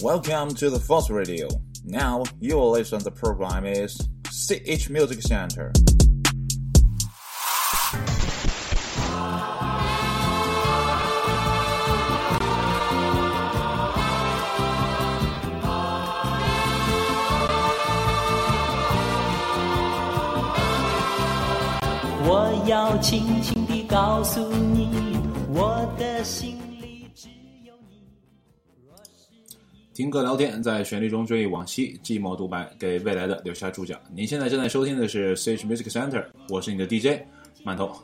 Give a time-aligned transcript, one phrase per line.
[0.00, 1.48] Welcome to the Force Radio.
[1.84, 3.02] Now you will listen.
[3.02, 4.00] The program is
[4.30, 5.72] CH Music Center.
[22.22, 24.88] 我 要轻轻地告诉你，
[25.52, 26.56] 我的心
[29.95, 33.97] 听歌聊天，在旋律中追忆往昔，寂寞独白，给未来的留下注脚。
[34.13, 37.23] 您现在正在收听的是 CH Music Center，我是你的 DJ
[37.63, 37.95] 馒头。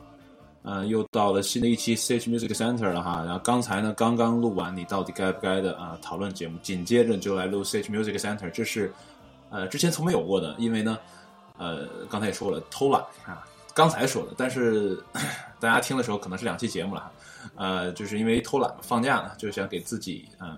[0.62, 3.22] 呃，又到了新的一期 CH Music Center 了哈。
[3.26, 8.90] 然后刚才呢，刚刚录完你到底该不该的啊讨论节目，紧接着就来录 CH Music Center，这是
[9.50, 10.98] 呃之前从没有过的，因为呢，
[11.58, 14.98] 呃刚才也说了偷懒啊，刚才说的，但是
[15.60, 17.12] 大家听的时候可能是两期节目了哈。
[17.56, 20.58] 呃，就是因为偷懒嘛放假呢，就想给自己嗯。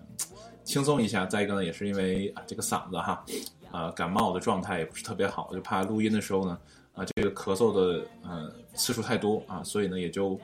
[0.64, 3.24] 轻松一下，再一个呢，也是因为啊这个嗓子哈，
[3.72, 6.58] 啊感冒的状态也不是特别好，就怕录音的时候呢，
[6.94, 10.40] 啊这个咳嗽的呃次数太多啊，所以呢也就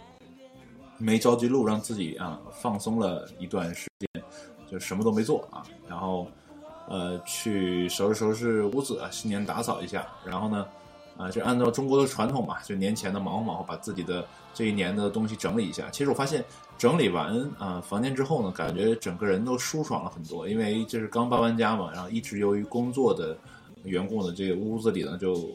[0.97, 4.23] 没着急录，让自己啊放松了一段时间，
[4.69, 6.27] 就什么都没做啊，然后
[6.89, 10.67] 呃去收拾收拾屋子，新年打扫一下，然后呢
[11.17, 15.89] 啊就按照中国的传统嘛，就年前的忙活忙活，把自己的这一年的东西整理一下。
[15.91, 16.43] 其实我发现。
[16.79, 23.37] 整理完啊房间之后呢，感觉整个人都舒爽了很多，因为就是刚搬完家嘛，然后一直由于工作的
[23.83, 25.51] 缘故呢，这个屋子里呢就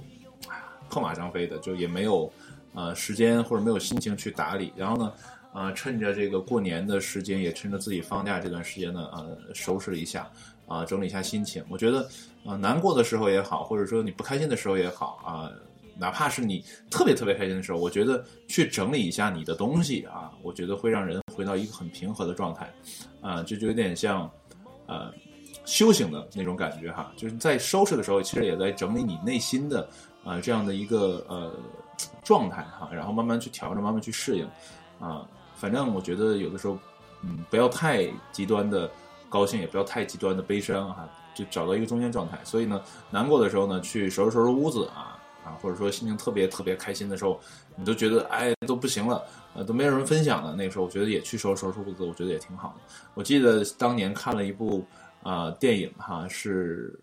[0.91, 2.31] 破马张飞的，就也没有
[2.75, 4.71] 呃时间或者没有心情去打理。
[4.77, 5.13] 然后呢，
[5.55, 10.31] 啊趁着这个过年的时间，也趁着自己放假这段时间呢，呃收拾了一下
[10.69, 11.65] 啊，整理一下心情。
[11.71, 12.07] 我觉得
[12.45, 15.51] 啊难过的时候也好，或者说你不开心的时候也好啊。
[15.97, 22.73] 哪怕是你特别特别开心的时候，我觉得去整理一下你的东西啊，我觉得会让人回到一个很平和的状态，
[23.21, 24.29] 啊，这就有点像，
[24.87, 25.13] 呃，
[25.65, 27.13] 修行的那种感觉哈。
[27.17, 29.89] 就是在收拾的时候，其实也在整理你内心的
[30.25, 31.55] 啊这样的一个呃
[32.25, 34.49] 状态哈，然后慢慢去调整，慢慢去适应
[34.99, 35.27] 啊。
[35.55, 36.77] 反正我觉得有的时候，
[37.23, 38.91] 嗯，不要太极端的
[39.29, 42.39] 高兴，也不要太极端的悲伤哈，就找到一个中间状态。
[42.43, 45.21] 所以呢，难过的时候呢，去收拾收拾屋子啊。
[45.45, 47.39] 啊，或者说心情特别特别开心的时候，
[47.77, 49.23] 你都觉得哎都不行了，
[49.55, 50.55] 呃都没有人分享了。
[50.57, 52.95] 那个时候我觉得也去收拾收拾屋子，我觉得也挺好的。
[53.13, 54.83] 我记得当年看了一部
[55.23, 56.99] 啊电影哈，是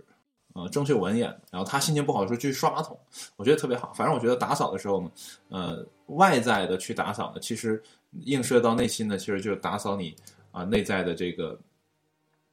[0.53, 3.00] 呃郑秀文演的，然后他心情不好的时候去刷马桶，
[3.35, 3.94] 我觉得特别好。
[3.94, 5.12] 反正我觉得打扫的时候呢，
[5.50, 7.81] 呃外在的去打扫呢，其实
[8.25, 10.16] 映射到内心呢，其实就是打扫你
[10.51, 11.59] 啊内在的这个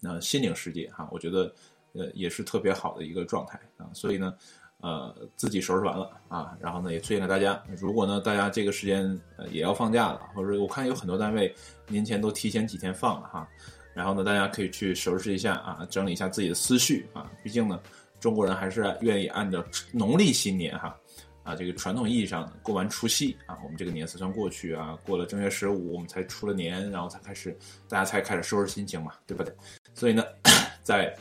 [0.02, 1.08] 呃心灵世界哈。
[1.10, 1.50] 我觉得
[1.94, 4.34] 呃也是特别好的一个状态啊，所以呢。
[4.80, 7.60] 呃，自己收拾完了啊，然后呢，也推荐给大家。
[7.80, 9.04] 如果呢，大家这个时间
[9.36, 11.52] 呃也要放假了，或者我看有很多单位
[11.88, 13.48] 年前都提前几天放了哈，
[13.92, 17.28] 然后呢，大家可以去收拾一下啊，整理一下自己的思绪啊。
[17.42, 17.80] 毕竟呢，
[18.20, 20.96] 中国人还是愿意按照农历新年哈
[21.42, 27.50] 啊这个传统意义上过完除夕啊，我们这个年才算过去啊，过了正月十五我们才出了年，然后才开始
[27.88, 29.52] 大家才开始收拾心情嘛，对不对？
[29.92, 30.22] 所以呢，
[30.84, 31.12] 在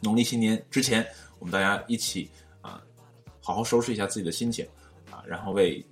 [0.00, 1.04] 农历新年之前，
[1.40, 2.30] 我们大家一起。
[3.50, 4.64] 好好收拾一下自己的心情，
[5.10, 5.84] 啊，然后为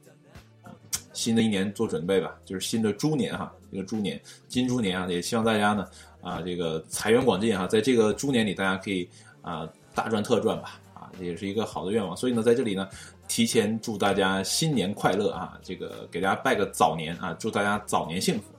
[1.12, 2.38] 新的一年做准备吧。
[2.44, 5.88] 就是新的猪年哈，这个猪年金猪年啊，也希望大家呢
[6.20, 9.10] 啊，这个财源广进哈，在这个猪年里，大家可以
[9.42, 12.16] 啊大赚特赚吧，啊，这也是一个好的愿望。
[12.16, 12.88] 所以呢，在这里呢，
[13.26, 18.54] 提前祝大家新年快乐啊，这个给大家拜个早年啊，祝大家早年幸福。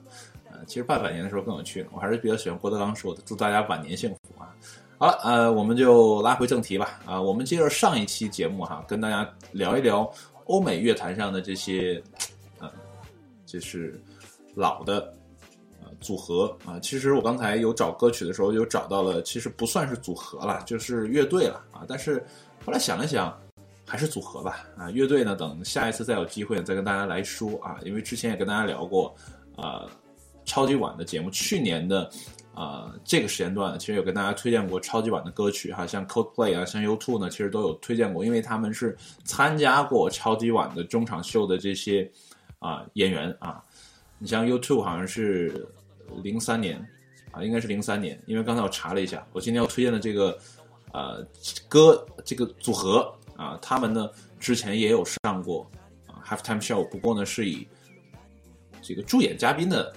[0.50, 4.54] 呃，其实拜晚年的时候更有趣，我还是比较喜欢郭德纲说的，祝大家晚年幸福啊。
[5.00, 7.00] 好了，呃，我们就拉回正题吧。
[7.06, 10.12] 啊，我们接着上一期节目哈，跟大家聊一聊
[10.44, 12.02] 欧美乐坛上的这些，
[12.58, 12.70] 呃，
[13.46, 13.98] 就是
[14.54, 15.10] 老的
[15.82, 16.78] 呃组合啊。
[16.80, 21.80] 其实我刚才有找歌曲的时候，有找到了，其实不算是组合了，就是乐队了啊。
[21.88, 22.22] 但是
[22.62, 23.34] 后来想了想，
[23.86, 24.66] 还是组合吧。
[24.76, 27.78] 啊，乐队呢，等下一次再有机会再跟大家来说啊。
[27.86, 29.16] 因为之前也跟大家聊过，
[29.56, 29.86] 啊，
[30.44, 32.10] 超级晚的节目，去年的。
[32.60, 42.10] 啊，这个时间段其实有跟大家推荐过超级碗的歌曲哈，像 Coldplay 啊，像 U2 呢，其实都有推荐过，因为他们是参加过超级碗的中场秀的这些
[42.58, 43.64] 啊演员啊。
[44.18, 45.66] 你像 U2 好像是
[46.22, 46.86] 零三年
[47.30, 50.38] 啊，应该是零三年，因为刚才我查了一下，我今天要推荐的这个
[50.92, 51.26] 呃
[51.66, 54.06] 歌这个组合啊，他们呢
[54.38, 55.66] 之前也有上过
[56.06, 57.66] 啊 Halftime Show，不过呢是以
[58.82, 59.90] 这个助演嘉宾的。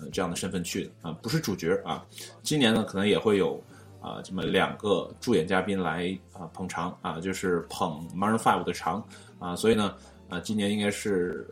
[0.00, 2.04] 呃，这样的身份去的啊，不是主角啊。
[2.42, 3.62] 今年呢，可能也会有
[4.00, 9.06] 啊这么两个助演嘉宾来啊捧场啊，就是捧 Maroon Five 的场
[9.38, 9.56] 啊。
[9.56, 9.94] 所以呢，
[10.28, 11.48] 啊，今年应该是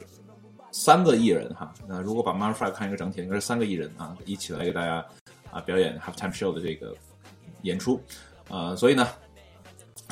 [0.71, 1.73] 三个艺人哈。
[1.87, 5.05] 那如果把 Maroon Five 看一个整体，应该是三个艺人啊，一起来给大家
[5.51, 6.95] 啊表演 Half Time Show 的这个
[7.63, 8.01] 演出，
[8.49, 9.09] 啊，所以呢，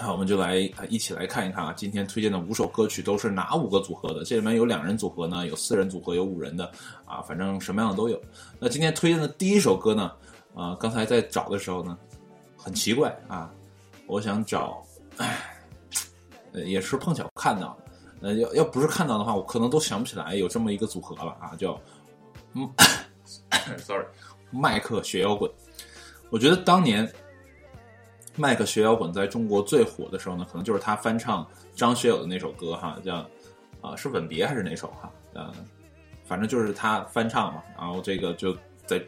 [0.02, 0.56] 那，我们就来
[0.88, 4.24] 一起来看一看啊，今天推荐的五首歌曲都是哪五个组合的？
[4.24, 6.68] 这里面有两人组合呢，有四人组合，有五人的，
[7.04, 8.20] 啊，反正什么样的都有。
[8.58, 10.10] 那今天推荐的第一首歌呢，
[10.56, 11.96] 啊，刚才在找的时候呢，
[12.56, 13.48] 很奇怪啊，
[14.08, 14.84] 我想找，
[15.18, 15.56] 唉，
[16.52, 17.78] 呃，也是碰巧看到
[18.20, 21.80] 的，呃，要要不是看到的话，我可能都想不起来有这么一个组合了啊，叫，
[22.54, 22.68] 嗯，
[23.78, 24.04] sorry，
[24.50, 25.48] 麦克学摇滚。
[26.28, 27.08] 我觉得当年
[28.36, 33.28] 麦克学摇滚在中国最火的时候呢，可能就是他翻唱张学友的那首歌哈，叫
[33.80, 35.12] 啊是吻别还是哪首哈？
[35.34, 35.52] 呃，
[36.24, 38.56] 反正就是他翻唱嘛，然后这个就
[38.86, 39.02] 在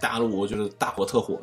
[0.00, 1.40] 大陆就是大火特火，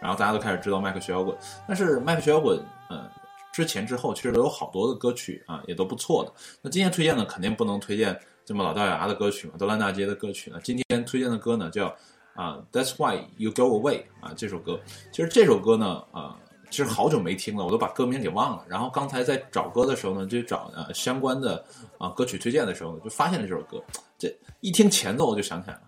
[0.00, 1.36] 然后大家都开始知道麦克学摇滚。
[1.68, 2.58] 但是麦克学摇滚，
[2.88, 3.06] 呃，
[3.52, 6.32] 之前之后其实都有好多的歌曲啊，也都不错的。
[6.62, 10.58] 那今天推荐呢，肯定不能推荐这么老掉牙的歌曲嘛，德兰大街的歌曲呢。
[10.64, 11.94] 今天推荐的歌呢叫。
[12.36, 14.78] 啊，That's why you go away 啊，这首歌，
[15.10, 16.38] 其实这首歌呢，啊，
[16.70, 18.64] 其实好久没听了，我都把歌名给忘了。
[18.68, 21.64] 然后刚才在找歌的时候呢，就找呃相关的
[21.98, 23.82] 啊歌曲推荐的时候呢，就发现了这首歌。
[24.18, 25.82] 这一听前奏，我就想起来了，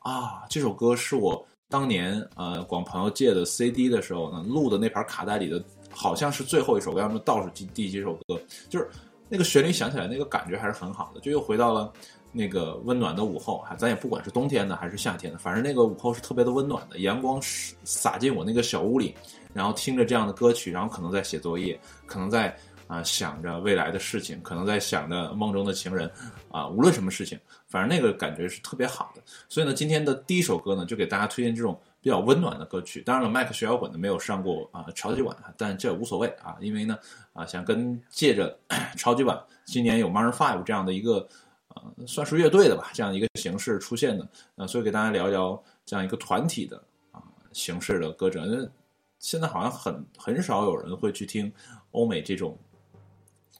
[0.00, 8.88] 啊，这首歌是我当年呃管朋友借的 CD 的时候呢录的那盘卡带里的，好像是最后一首歌，要么倒数第第几首歌，就是
[9.28, 11.92] 那个旋律想起来，那个感觉还是很好的，就又回到了。
[12.30, 19.14] 那个温暖的午后哈，咱也不管是冬天的还是夏天的，反正那个午后是特别的温暖的，阳光洒进我那个小屋里，
[19.52, 22.56] 然后听着这样的歌曲，然后可能在写作业，可能在
[22.86, 26.10] 啊想着未来的事情，可能在想着梦中的情人，
[26.50, 29.22] 啊，无论什么事情，反正那个感觉是特别好的。
[29.48, 33.02] 所以呢，今天的第一首歌呢，就给大家推荐这种比较温暖的歌曲。
[33.02, 36.98] 当然了，麦克学摇滚的没有上过啊超级碗，但这也无所谓啊，因为呢
[37.32, 38.58] 啊想跟借着
[38.96, 41.26] 超级碗今年有 Maroon Five 这样的一个
[41.68, 42.06] 呃。
[42.06, 47.20] 算是乐队的吧，这样一个形式出现的，呃，所以给大家聊一聊这样一个团体的啊
[47.52, 48.46] 形式的歌者。
[49.18, 51.52] 现在好像很很少有人会去听
[51.92, 52.56] 欧美这种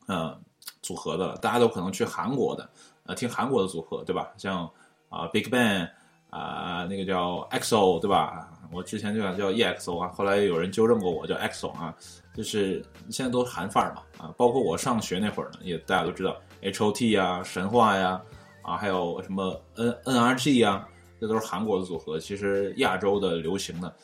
[0.07, 0.39] 呃
[0.83, 2.69] 组合的了，大家都可能去韩国的，
[3.05, 4.33] 呃，听韩国的组合，对吧？
[4.37, 4.71] 像
[5.09, 5.89] 啊 Big Bang
[6.31, 8.53] 啊，那个叫 EXO，对吧？
[8.71, 11.95] 我之前就想叫 EXO 啊，后来有人纠正过我叫 EXO 啊，
[12.35, 16.37] 就是现在都是韩范儿嘛啊，包括我上学那会儿呢，也大家都知道。
[16.61, 18.21] H O T 呀，神话呀，
[18.63, 20.87] 啊，还有什么 N N R G 呀，
[21.19, 22.19] 这都是韩国的组合。
[22.19, 23.95] 其实亚洲的流行的，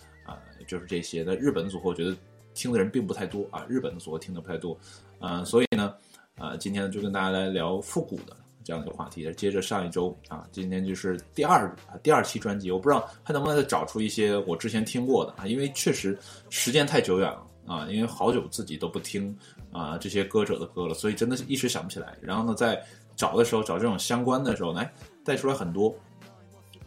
[0.66, 1.22] 就是这些。
[1.26, 2.16] 那日本的组合，我觉得
[2.54, 3.64] 听的人并不太多啊。
[3.68, 4.78] 日本的组合听的不太多，
[5.20, 5.94] 嗯，所以呢，
[6.36, 9.32] 啊，今天就跟大家来聊复古的这样的一个话题。
[9.34, 16.18] 接着上一周啊，今天就是第二啊第二期专辑，我不知道还能不能再找出一些我之前听过的啊，因为确实
[16.50, 19.36] 时间太久远了啊，因为好久自己都不听。
[19.72, 22.16] 啊，这些歌者的歌了，所以真的是一时想不起来。
[22.20, 22.80] 然后呢，在
[23.16, 24.88] 找的时候，找这种相关的时候，来
[25.24, 25.92] 带出来很多。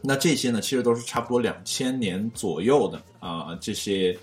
[0.01, 4.17] 那这些呢，其实都是差不多两千年左右的啊，这些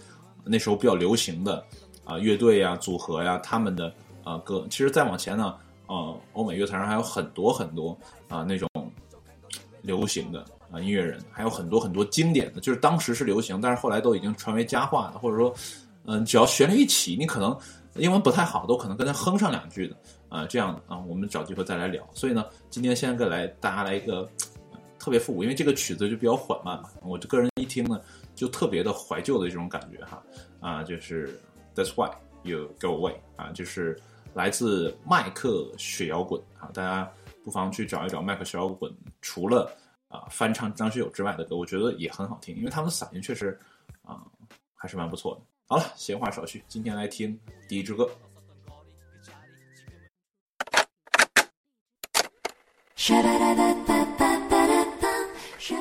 [0.45, 1.65] 那时候比较流行的
[2.05, 3.93] 啊乐队呀、组合呀，他们的
[4.23, 4.67] 啊歌。
[4.71, 5.55] 其实再往前呢，
[5.87, 7.97] 啊，欧美乐坛上还有很多很多
[8.29, 8.69] 啊那种
[9.83, 15.55] 流行的啊音乐人，还有很多很多经典的，就是当时是流行，但是后来都已经传为佳话的，或者说，
[16.05, 17.57] 嗯，只要旋律一起，你可能。
[17.99, 19.97] 英文不太好，都可能跟他哼上两句的
[20.29, 22.05] 啊，这样啊，我们找机会再来聊。
[22.13, 24.29] 所以呢，今天先给来大家来一个
[25.05, 28.01] 特别复古，因为这个曲子就比较缓慢嘛，我这个人一听呢，
[28.35, 30.25] 就特别的怀旧的这种感觉哈
[30.61, 31.39] 啊，就是
[31.75, 32.11] That's why
[32.43, 34.01] you go away 啊，就是
[34.33, 37.13] 来自麦克雪摇滚啊，大家
[37.45, 39.71] 不妨去找一找麦克雪摇滚，除了
[40.09, 43.61] 啊翻唱张学友之外的歌，我觉得也很好听，因为他们的嗓音确实
[44.01, 44.25] 啊
[44.75, 45.43] 还是蛮不错的。
[45.67, 48.11] 好了，闲话少叙，今天来听第一支歌。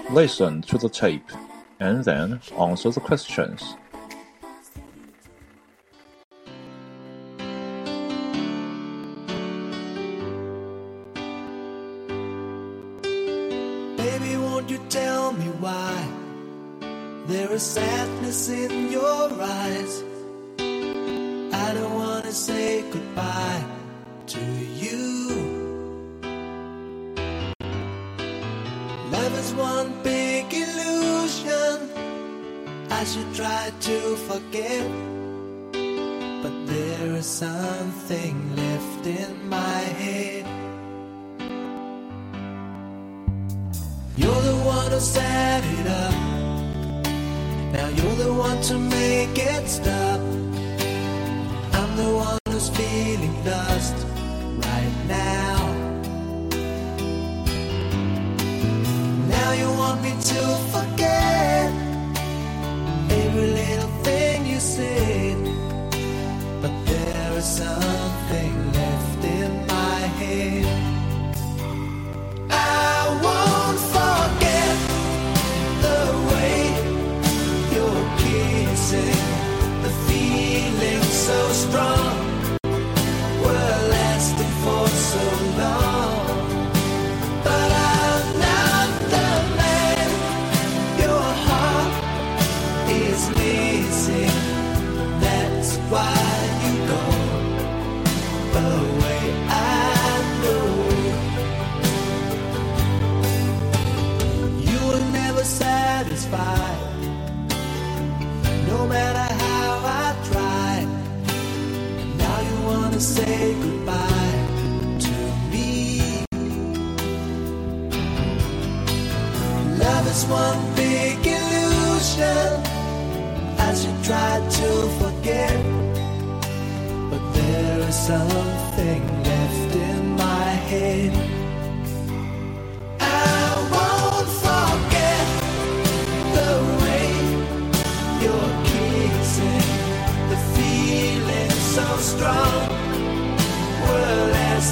[0.09, 1.29] Listen to the tape
[1.79, 3.75] and then answer the questions.
[48.63, 49.02] to me.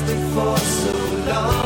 [0.08, 0.91] We're for so
[1.29, 1.61] long.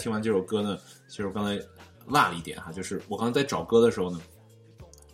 [0.00, 1.62] 听完这首歌呢，其实我刚才
[2.06, 4.18] 落了一点哈，就是我刚才在找歌的时候呢，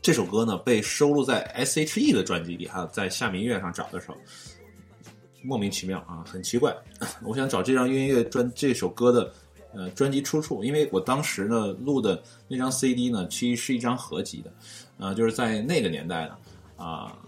[0.00, 4.16] 这首歌呢被收录在 S.H.E 的专辑里哈，在夏民乐上找的时候，
[5.42, 6.74] 莫名其妙啊，很奇怪。
[7.24, 9.32] 我想找这张音乐专这首歌的
[9.74, 14.52] 呃专辑出处，因为我当时呢录的那张 CD 呢，其实是一张合集的，
[14.98, 16.36] 呃，就是在那个年代呢
[16.76, 17.18] 啊。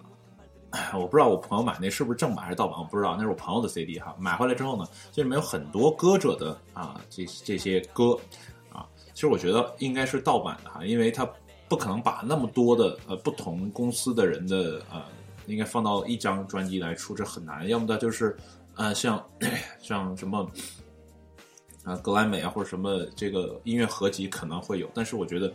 [0.92, 4.14] 我不知道我朋友买那是不是正版还是盗版，我不知道，那是我朋友的 CD 哈。
[4.18, 8.18] 买回来之后呢，这里面有很多歌者的啊，这这些歌
[8.70, 11.26] 啊，其实我觉得应该是盗版的哈，因为它
[11.68, 15.02] 不可能把那么多的呃不同公司的人的呃，
[15.46, 17.66] 应该放到一张专辑来出，这很难。
[17.66, 18.36] 要么的就是
[18.76, 19.24] 呃像
[19.80, 20.46] 像什么
[21.88, 25.50] 啊格莱美啊或者什么这个音乐合集可能会有，但是我觉得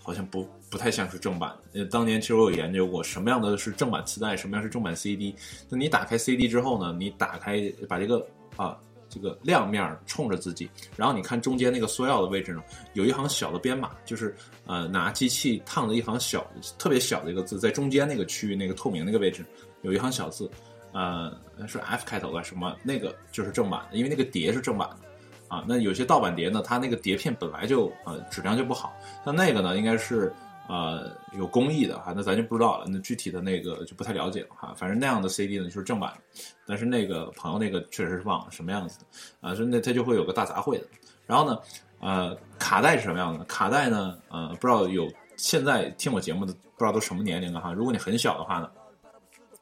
[0.00, 1.52] 好像不不太像是正版。
[1.72, 5.34] 呃，当年其实我有研究过什么样的是正版磁带，什么样是正版 CD。
[5.68, 8.24] 那你打开 CD 之后呢，你打开把这个
[8.56, 12.62] 啊这个亮面儿冲着自己，然后你看中间那个缩药的位置呢，
[12.94, 14.34] 有一行小的编码，就是
[14.66, 16.46] 呃拿机器烫的一行小
[16.78, 19.44] 特别小的一个字，在中间那个区域那个透明那个位置
[19.82, 20.48] 有一行小字，
[20.92, 21.36] 呃
[21.66, 25.11] 是 F 开头的什么那个就是正版，因为那个碟是正版的。
[25.52, 30.32] 啊，那有些盗版碟呢，它那个碟片本来就呃质量就不好，像那个呢应该是
[30.66, 34.72] 呃有工艺的哈，那咱就不知道了，那具体的那个就不太了解了哈。
[34.74, 36.10] 反正那样的 CD 呢就是正版，
[36.66, 39.04] 但是那个朋友那个确实是忘了什么样子的
[39.46, 40.86] 啊，所以那它就会有个大杂烩的。
[41.26, 41.58] 然后呢，
[42.00, 43.44] 呃，卡带是什么样的？
[43.44, 45.06] 卡带呢，呃，不知道有
[45.36, 47.74] 现在听我节目的不知道都什么年龄了哈。
[47.74, 48.70] 如果你很小的话呢，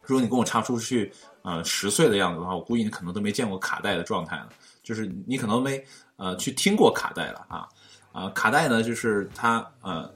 [0.03, 4.49] 如果你跟我差出去呃十岁的样子的话，我估计你可能都没见过卡带的状态了。
[4.83, 5.83] 就是你可能没
[6.17, 7.69] 呃去听过卡带了啊
[8.13, 10.11] 啊，卡带呢就是它呃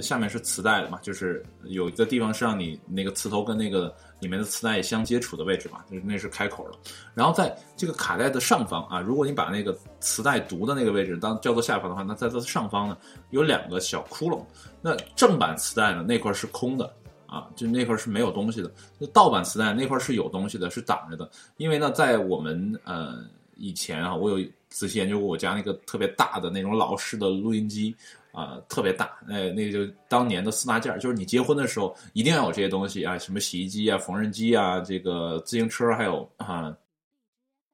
[0.00, 6.76] 下面是磁带的嘛，就是有一个地方是让你那个磁头跟那个里面的磁带相接触的位置嘛，就是那是开口了。
[7.14, 12.98] 然后在这个卡带的上方啊，如果你把那个磁带读的那个位置当叫做下方的话，那在它的上方呢
[13.30, 14.44] 有两个小窟窿。
[14.82, 16.92] 那正版磁带呢那块是空的
[17.26, 18.70] 啊，就那块是没有东西的。
[18.98, 21.30] 那盗版磁带那块是有东西的，是挡着的。
[21.56, 23.24] 因为呢，在我们呃
[23.56, 27.94] 以前啊，我有仔细研究过我家那个特别大的那种老式的录音机。
[28.36, 36.76] 啊、特别大，那那就当年的四大件儿，就是你结婚的时候一定要有这些东西啊，什么洗衣机啊、缝纫机啊、这个自行车，还有啊，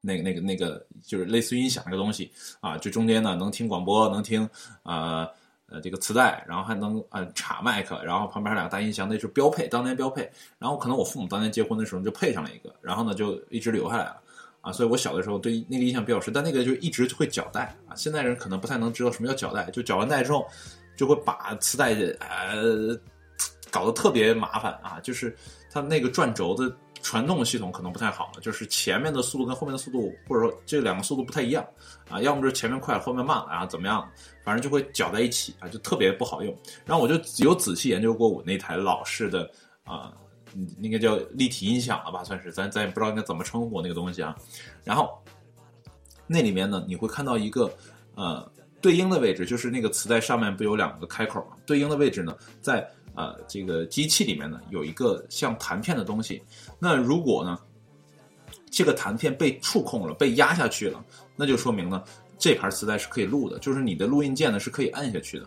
[0.03, 4.47] 那个那个那个就是类似音响这个东西啊，这中间呢能听广播，能听
[4.83, 5.27] 啊
[5.67, 10.31] 呃这个磁带，然后还能啊插麦克，然后旁边还有两个大音箱，那是标配，当年标配。
[10.59, 14.21] 然后可能我父母当年结婚的时候就配上了一个，然后呢就一直留下来了。
[14.61, 17.95] 啊，所以我小的时候对那个印象比较深，但那个就一直会绞带啊。
[17.97, 20.47] 现在人可能不太能知道什么叫绞带，就绞完带之后，
[20.97, 22.95] 就会把磁带呃
[23.71, 25.01] 搞得特别麻烦啊。
[25.03, 25.35] 就是
[25.71, 26.71] 它那个转轴的
[27.03, 31.67] 传动系统可能不太好了，就是前面的速度跟后面的速度，或者说这两个速度不太一样
[32.11, 34.07] 啊，要么就是前面快后面慢啊，怎么样？
[34.45, 36.55] 反正就会绞在一起啊，就特别不好用。
[36.85, 39.51] 然后我就有仔细研究过我那台老式的
[39.85, 40.13] 啊。
[40.81, 44.37] 应该叫立体音响了吧，算是咱咱也不知道应该怎么称呼那个东西啊。
[44.85, 45.19] 然后
[46.27, 47.73] 那里面呢，你会看到一个
[48.15, 51.57] 呃对应的位置，就是那个磁带上面不有两个开口吗？
[51.67, 56.43] 对应的位置呢，在呃这个机器里面呢有一个像弹片的东西。
[56.79, 57.59] 那如果呢
[58.71, 61.05] 这个弹片被触控了，被压下去了，
[61.37, 62.03] 那就说明呢
[62.39, 65.47] 这盘磁带是可以录的，就是你的录音键呢是可以按下去的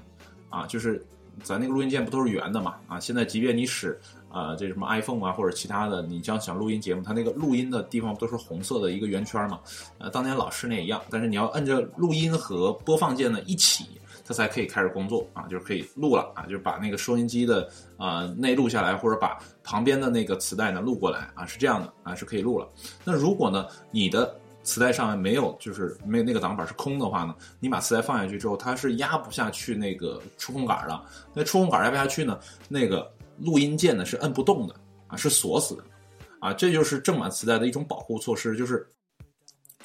[0.50, 1.04] 啊，就是
[1.42, 3.00] 咱那个录音键不都是圆的嘛啊？
[3.00, 4.00] 现在即便你使
[4.34, 9.60] 啊，这什么 iPhone 啊，或者其他的，你将想录音节目，它那个录音的地方都是红色的一个圆圈嘛。
[10.00, 13.86] 呃，当年老式那一样，但是你要摁着录音和播放键呢一起，
[14.26, 22.68] 它才可以开始工作啊，就是可以录了啊，就是把那个收音机的啊内录下来，或者把旁边的那个磁带呢录过来啊，是这样的啊，是可以录了。
[23.04, 31.00] 那如果呢，你的磁带上面没有，就是没有那个挡板是空的话呢，你把磁带放下去之后，它是压不下去那个触控杆的。
[31.36, 33.13] 那触控杆压不下去呢，那个。
[33.40, 34.76] 录音键呢是摁不动的
[35.08, 35.84] 啊，是锁死的
[36.40, 38.86] 啊，这就是正版磁带的一种保护措施，就是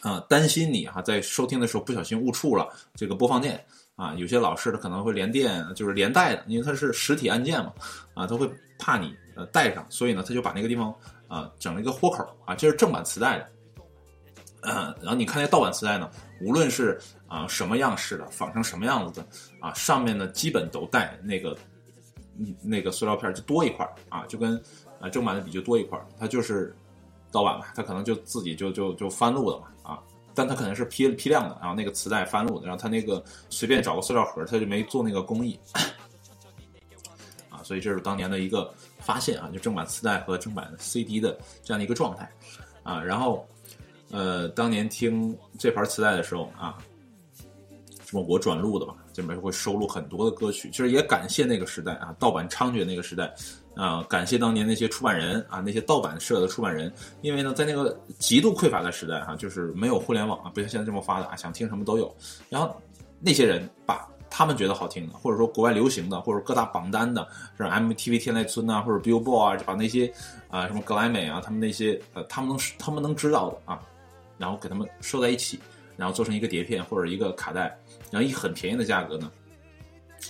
[0.01, 3.65] 啊担心你哈在收听的时候不小心误触了这个播放键
[3.97, 7.73] 啊，有些老式的可能会连电，就是连带的，因为它是实体按键嘛
[8.15, 10.95] 啊，它会怕你呃带上，所以呢他就把那个地方
[11.27, 13.49] 啊整了一个豁口啊，这是正版磁带的，
[14.63, 19.27] 嗯，然后你看那盗版磁带呢，无论是啊什么样式的，仿成什么样子的
[19.61, 21.57] 啊，上面呢基本都带那个。
[22.63, 24.61] 那个塑料片就多一块啊，就跟
[25.01, 26.75] 啊正版的比就多一块它就是
[27.31, 29.99] 盗版嘛，它可能就自己就就就翻录的嘛啊，
[30.35, 35.59] 但它可能是批批量的，然后那个磁带翻录的，然后它那个随便找个塑料盒，它就没做那个工艺。
[37.51, 42.31] 啊，所以这是当年的一个发现啊，就正版磁带和正版 CD 的这样的一个状态。
[42.83, 43.47] 啊，然后
[44.11, 46.79] 呃，当年听这盘磁带的时候啊，
[48.07, 48.95] 什么我转录的嘛。
[49.21, 53.33] 里面会收录很多的歌曲，其实也感谢那个时代啊，盗版猖獗那个时代
[53.75, 62.15] 啊，感谢当年那些出版人啊，那些盗版社的出版人，因为呢，在那个极度匮乏的时代哈，就是没有互联网啊，不像现在这么发达，想听什么都有。
[62.49, 62.75] 然后
[63.21, 67.27] 那些人把他们觉得好听的，或者说国外流行的，或者各大榜单的，
[67.57, 70.13] 是 MTV 天籁村啊，或者 Billboard 啊，就把那些
[70.49, 73.81] 啊什么格莱美啊，他们那些呃，他们能他们能知道的啊，
[74.37, 75.59] 然后给他们收在一起，
[75.99, 77.79] 然后做成一个碟片或者一个卡带。
[78.11, 79.31] 然后以很便宜的价格呢，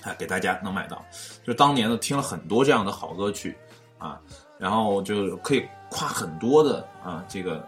[0.02, 1.04] 哎，给大家能买到。
[1.44, 3.56] 就当年呢，听了很多这样的好歌曲
[3.98, 4.20] 啊，
[4.58, 7.64] 然后就可以跨很多的啊这个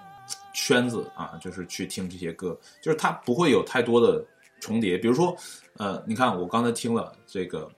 [0.53, 4.25] 圈子啊，就是去听这些歌，就是它不会有太多的
[4.59, 4.99] 重叠。
[4.99, 5.37] 比如说，
[5.77, 7.71] 呃，你看我刚才听了这个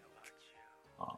[0.97, 1.13] 啊，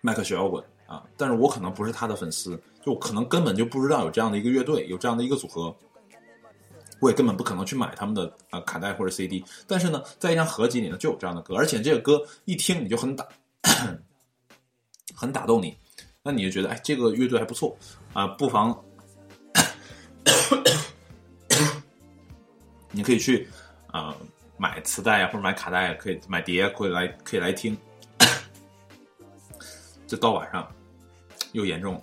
[0.00, 5.72] 迈克小摇滚啊，但是我可能不是他的粉丝，就可能根本就不知道有这样的一个乐队，有这样的一个组合。
[7.00, 13.26] 我也根本不可能去买他们的啊卡带或者 CD，但是呢，在一张合集里呢就有这样的歌，而且这个歌一听你就很打，
[15.14, 15.76] 很打动你，
[16.22, 17.76] 那你就觉得哎，这个乐队还不错
[18.12, 18.76] 啊，不妨
[22.90, 23.48] 你可以去
[23.88, 24.16] 啊
[24.56, 27.76] 买磁带啊或者买卡带，可以买碟，可以来可以来听。
[30.06, 30.66] 这到晚上
[31.52, 32.00] 又严重了，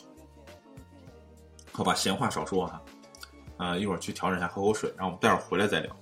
[1.72, 2.74] 好吧，闲话少说哈。
[2.74, 2.95] 啊，
[3.58, 5.96] 呃一会儿去调整一下，喝口水，然后我们待会儿回来再聊。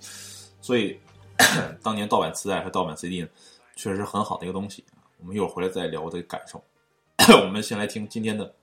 [0.62, 1.00] 所以，
[1.84, 3.28] 当年盗版磁带和盗版 CD 呢，
[3.76, 4.84] 确实是很好的一个东西。
[5.18, 6.64] 我们一会儿回来再聊我的感受。
[7.42, 8.54] 我们先来听今天的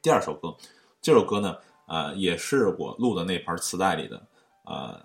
[0.00, 0.54] 第二首歌，
[1.00, 1.56] 这首歌呢，
[1.86, 4.22] 呃，也是我录的那盘磁带里的
[4.64, 5.00] 呃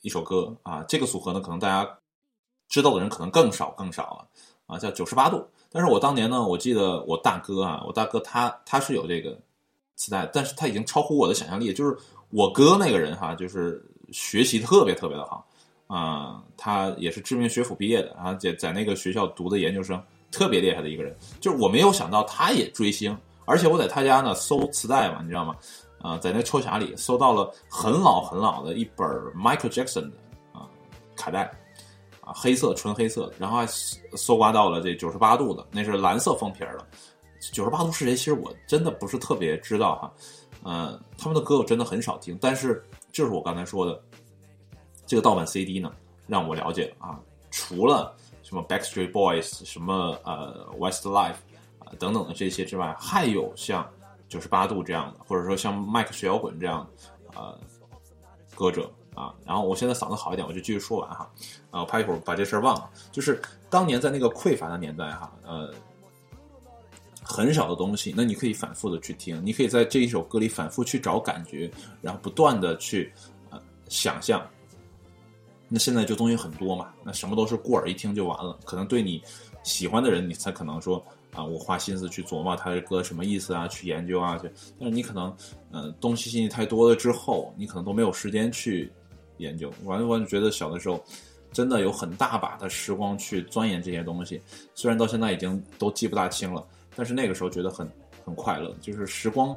[0.00, 0.84] 一首歌啊。
[0.88, 1.98] 这个组合呢，可能大家
[2.68, 4.28] 知道的人可能更少更少了
[4.66, 5.48] 啊，叫九十八度。
[5.70, 9.38] 但是我当年呢，我记得我大哥啊，我大哥他他是有这个
[9.98, 11.74] 磁带，但是他已经超乎我的想象力。
[11.74, 11.94] 就是
[12.30, 15.44] 我哥那个人哈，就是学习特别特别的好
[15.88, 21.14] 啊、他也是知名学府毕业的，然后在在那个学校读的研究生，特别厉害的一个人。
[21.40, 25.56] 就是我没有想到他也追星，而且我在他家呢搜磁带嘛，你知道吗？
[26.00, 30.12] 啊、在那抽匣里搜到了很老很老的一本 Michael Jackson 的
[30.52, 30.68] 啊、
[31.16, 31.50] 卡带。
[32.20, 36.86] 啊，黑色纯黑色，然后还搜刮到了这九十八度的，那是蓝色封皮儿的。
[37.40, 38.14] 九十八度是谁？
[38.14, 40.12] 其实我真的不是特别知道哈。
[40.64, 44.02] 呃，他们的歌我真的很少听，但是就是我刚才说的，
[45.06, 45.92] 这个盗版 CD 呢，
[46.26, 47.18] 让我了解啊，
[47.50, 51.36] 除了什么 Backstreet Boys、什么呃 Westlife
[51.78, 53.88] 啊、等等的这些之外，还有像
[54.28, 56.86] 九十八度这样的，或者说像麦克学摇滚这样
[57.34, 57.56] 呃
[58.54, 59.32] 歌者啊。
[59.46, 61.30] 然后我现在嗓子好一点，我就继续说完哈。
[61.70, 62.90] 啊，我怕一会儿把这事儿忘了。
[63.12, 65.72] 就是当年在那个匮乏的年代哈，呃，
[67.28, 73.12] 很少的东西，那你可以反复的去听，你可以在这一首歌里反复去找感觉，然后不断的去
[73.50, 73.60] 呃
[73.90, 74.44] 想象。
[75.68, 78.58] 那现在就东西很多嘛，那什么都是过耳一听就完了。
[78.64, 79.22] 可能对你
[79.62, 84.50] 喜欢的人，你才可能说啊，我花心思去琢磨他的歌什么意思啊，去研究啊，去。
[84.80, 85.36] 但是你可能
[85.70, 88.90] 呃东西信息太多了之后，你可能都没有时间去
[89.36, 89.70] 研究。
[89.84, 91.04] 完完觉得小的时候。
[91.50, 94.40] 真的有很大把的时光去钻研这些东西，
[94.74, 96.62] 虽然到现在已经都记不大清了，
[96.98, 97.88] 但是那个时候觉得很
[98.24, 99.56] 很快乐，就是时光，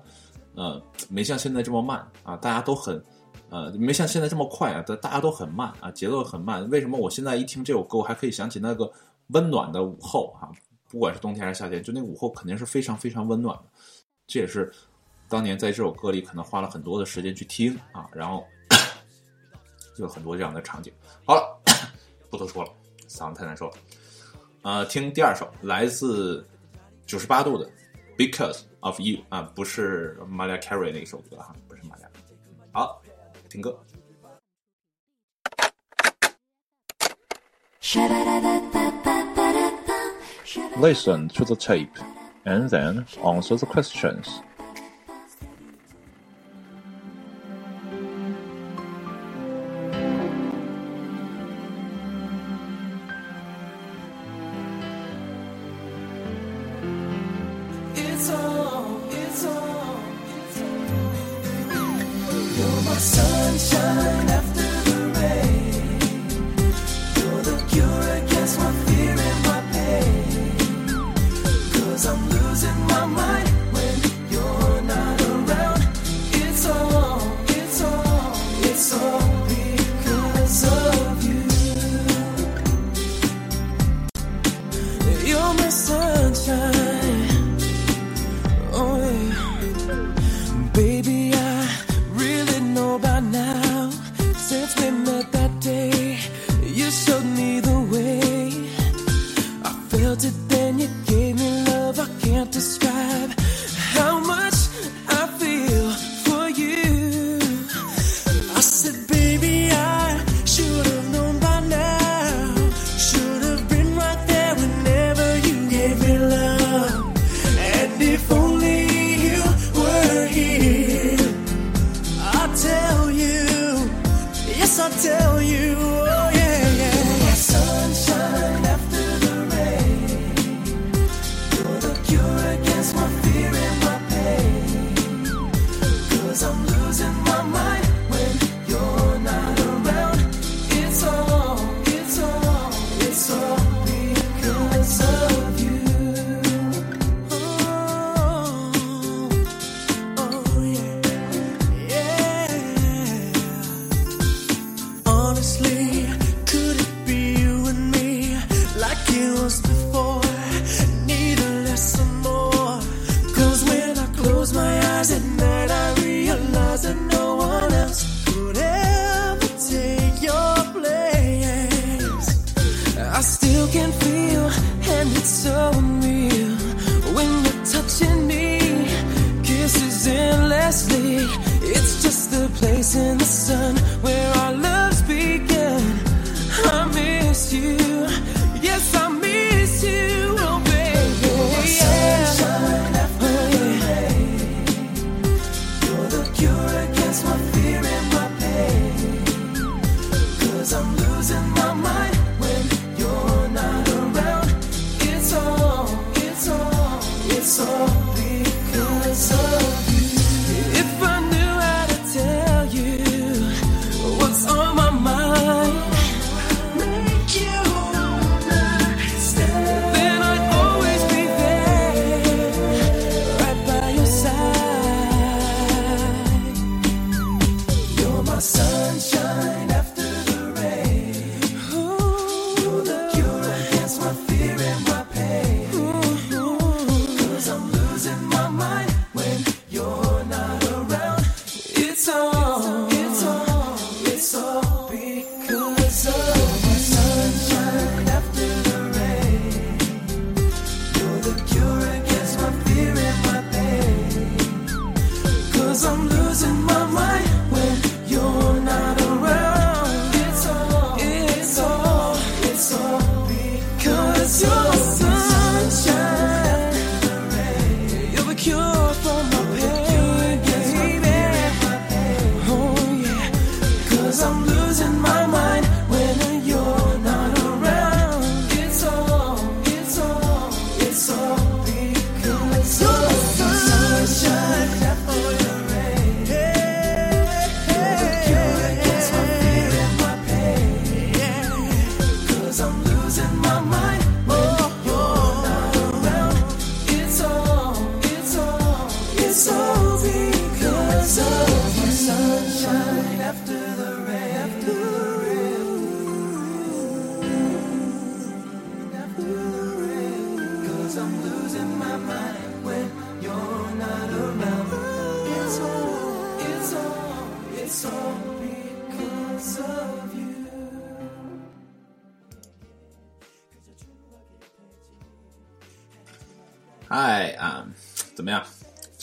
[0.54, 3.04] 呃，没像现在这么慢啊，大家都很，
[3.50, 6.70] 呃，没像现在这么快啊，大大家都很慢啊，节奏很慢。
[6.70, 8.92] 为什么我现在一听这首歌，我还可以想起那个
[9.30, 10.54] 温暖的午后啊？
[10.88, 13.64] 不管是冬天还是夏天，就那个午后肯定是非常非常温暖的。
[14.28, 14.72] 这也是
[15.28, 18.46] 当年在这首歌里可能花了很多的时间去听啊，然后
[19.98, 20.94] 有很多这样的场景。
[21.26, 21.60] 好了。
[22.30, 22.72] 不多说了，
[23.10, 23.74] 嗓子太难受了。
[24.62, 26.48] 呃，听第二首，来自
[27.11, 27.69] 九十八度的《
[28.17, 32.11] Because of You》啊，不是 Mariah Carey 那首歌哈，不是玛丽亚。
[32.73, 33.03] 好，
[33.49, 33.79] 听歌。
[40.79, 41.89] Listen to the tape
[42.45, 44.41] and then answer the questions.
[63.62, 64.11] Nation.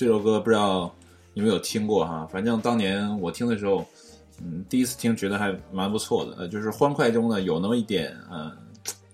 [0.08, 0.90] 这首歌不知道
[1.34, 2.26] 你们有听过哈？
[2.32, 3.84] 反正当年我听的时候，
[4.40, 8.50] 嗯，第一次听觉得还蛮不错的，呃，就是欢快中呢有那么一点呃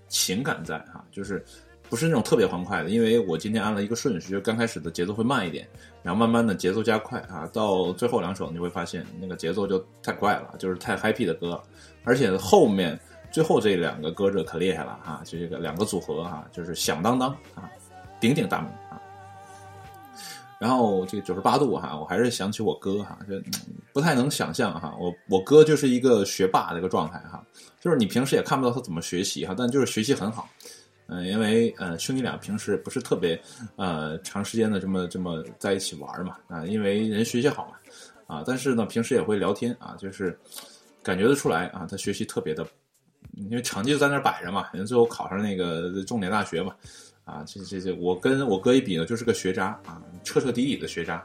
[0.07, 1.44] 情感在哈，就是
[1.90, 5.68] 不是那种特别欢快的，因为我今天按了一个顺序，就刚开始的节奏会慢一点，
[6.00, 11.61] 然后慢慢的节奏加快啊，到最后两首你会发现那个节奏就太快了，就是太 happy 的歌，
[12.04, 12.96] 而且后面
[13.33, 17.68] 最后这两个歌者可厉害了哈，就这个两个组合哈，就是响当当啊。
[18.20, 18.70] 鼎鼎大名。
[20.64, 23.38] 然后这个九十八度哈，我还是想起我哥哈，就、
[23.92, 27.44] 不太能想象哈，我我哥就是一个学霸的一个状态哈，
[27.83, 30.48] 就是你平时也看不到他怎么学习哈，但就是学习很好。
[31.09, 33.38] 嗯、因为呃兄弟俩平时不是特别
[33.77, 40.35] 呃长时间的这么这么在一起玩嘛啊，因为人学习好嘛啊，但是呢平时也会聊天啊，就是
[41.03, 42.66] 感觉得出来啊，他学习特别的，
[43.35, 46.74] 因为成绩就在那儿摆着嘛，人最后考上那个重点大学嘛，
[47.24, 51.24] 啊，这这这，我跟我哥一比呢，就是个学渣啊，彻彻底底的学渣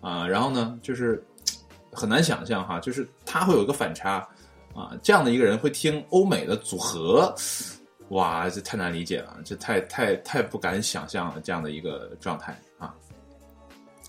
[0.00, 0.26] 啊。
[0.26, 1.22] 然后呢，就是
[1.92, 4.26] 很难想象哈，就是他会有一个反差
[4.74, 7.34] 啊，这样的一个人会听欧美的组合，
[8.10, 12.94] 哇，这太难理解了，这太太太不敢想象了这样的一个状态啊。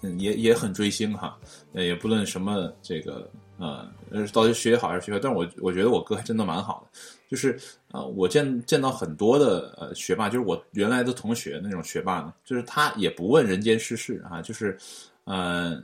[0.04, 1.38] 嗯，也也很追星哈，
[1.74, 3.88] 也不论什么这个呃，
[4.34, 7.00] 到底学好还是学坏，但我我觉得我哥还真的蛮好的，
[7.32, 7.58] 就是
[7.94, 14.78] 呃，我见见到很多的呃学霸，就是我原来的同学那种学霸呢，就是他也不问人间世事啊，就是
[15.24, 15.82] 呃，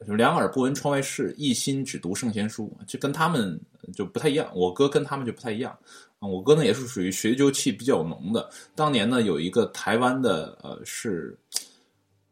[0.00, 3.58] 两耳不闻窗外事，一心只读圣贤书，就跟他们
[3.94, 4.50] 就不太一样。
[4.54, 5.74] 我哥跟他们就不太一样，
[6.18, 8.46] 我哥呢也是属于学究气比较浓的。
[8.74, 11.34] 当年呢有一个台湾的呃是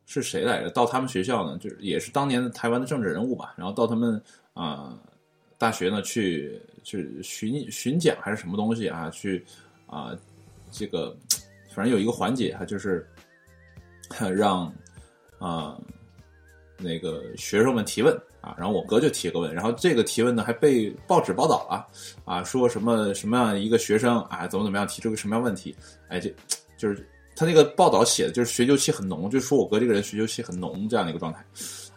[0.05, 0.69] 是谁来着？
[0.69, 4.99] 到他们学校呢，就是也是当年的台湾的政治人物吧，然后到他们啊、
[5.57, 9.11] 大学呢去去巡巡讲还是什么东西啊？
[9.11, 9.45] 去
[9.87, 10.17] 啊、
[10.71, 11.17] 这个
[11.75, 13.05] 反正有一个环节哈、就是
[14.33, 14.73] 让
[15.39, 15.77] 啊、
[16.79, 21.87] 那个学生们提问啊，然后我哥就提个问，然后这个提问呢还被报纸报道了
[22.25, 25.75] 啊，说什么什么样一个学生啊怎么怎么样提出个什么样问题，
[26.09, 26.33] 哎这
[26.77, 31.45] 就是他那个报道写的就是学究气很浓，就说我哥这个人学究气很浓这样的一个状态，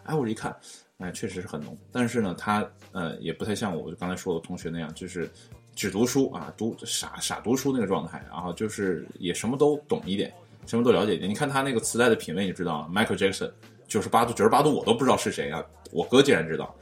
[0.04, 0.56] 哎我一看。
[0.98, 5.30] 哎，确实是很浓，但是呢，他呃也不太像我刚才说的同学那样，就是
[5.74, 10.34] 只读书啊，读傻傻读书那个状态，然后就是也什么都懂一点，
[10.66, 11.30] 什么都了解一点。
[11.30, 13.48] 你看他那个磁带的品味，你知道了，Michael Jackson
[13.86, 16.74] 九十八度，九十八度我都不知道是谁啊，我哥竟然知道，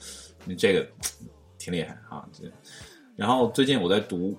[0.47, 0.87] 你这个
[1.59, 2.27] 挺厉害啊。
[2.33, 2.51] 这
[3.17, 4.35] 然后最近我在读，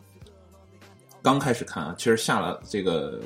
[1.21, 3.21] 刚开始看啊，其实下了这个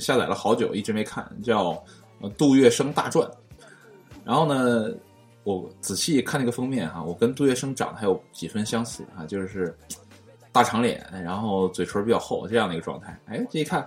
[0.00, 1.74] 下载了好久，一直没看，叫
[2.36, 3.24] 《杜月笙大传》。
[4.24, 4.92] 然后呢，
[5.46, 9.72] 我仔细看那个封面哈、我跟杜月笙长得还有几分相似啊，就是
[10.50, 13.16] 大长脸，然后嘴唇比较厚这样的一个状态。
[13.26, 13.86] 哎，这一看，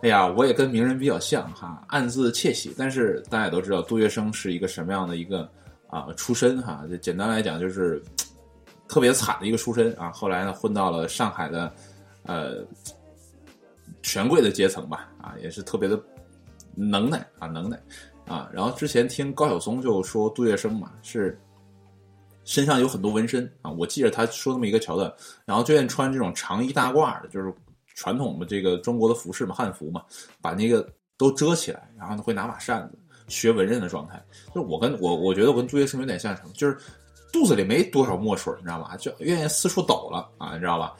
[0.00, 2.74] 哎呀，我也跟名人比较像哈，暗自窃喜。
[2.76, 5.48] 但是大家也都知道，杜月笙是一个什么样的一个
[5.86, 6.84] 啊出身哈？
[6.90, 8.02] 就简单来讲，就是
[8.88, 10.10] 特别惨的一个出身啊。
[10.10, 11.72] 后来呢，混到了上海的
[12.24, 12.56] 呃
[14.02, 15.96] 权贵的阶层吧，啊，也是特别的
[16.74, 17.80] 能耐啊，能耐。
[18.32, 21.38] 啊，然后之前听高晓松就说杜月笙嘛是
[22.44, 23.70] 身上有很多纹身啊。
[23.70, 25.12] 我记着他说那么一个桥段，
[25.44, 27.52] 然后就愿意穿这种长衣大褂的，就是
[27.94, 30.02] 传统的这个中国的服饰嘛，汉服嘛，
[30.40, 34.22] 把那个都遮起来，然后呢会拿把扇子学文人的状态。
[34.54, 36.76] 就是我跟我我觉得我跟杜月笙有点像什么，就是
[37.32, 38.96] 肚子里没多少墨水，你知道吧？
[38.96, 40.94] 就愿意四处抖了啊，你知道吧？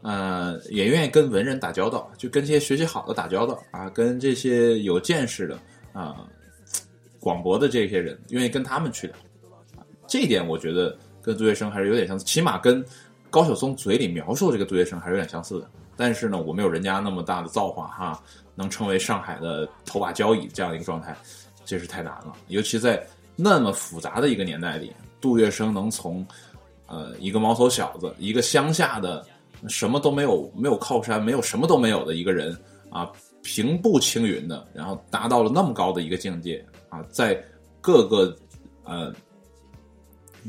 [0.00, 5.58] 呃，也愿意跟文人打交道，就跟这些学习好的打交道啊，跟这些有见识的
[5.92, 6.24] 啊、
[7.28, 9.14] 广博的这些人，愿意跟他们去聊。
[10.06, 12.82] 这一点我觉得跟杜月笙还是有点相似，起码跟
[13.28, 15.68] 高晓松嘴里描述这个杜月笙还是有点相似的。
[15.94, 18.22] 但是呢，我没有人家那么大的造化哈，
[18.54, 21.14] 能成为上海的头把交椅这样的一个状态，
[21.66, 22.32] 这是太难了。
[22.46, 26.26] 尤其在那么复杂的一个年代里，杜月笙能从
[26.86, 29.26] 呃一个毛头小子，一个乡下的
[29.68, 37.42] 什么都没有、没有靠山、没有什么都没有的一个人啊，平步青云的，然后达到了那么高的一个境界啊，在
[37.80, 38.36] 各个
[38.84, 39.12] 呃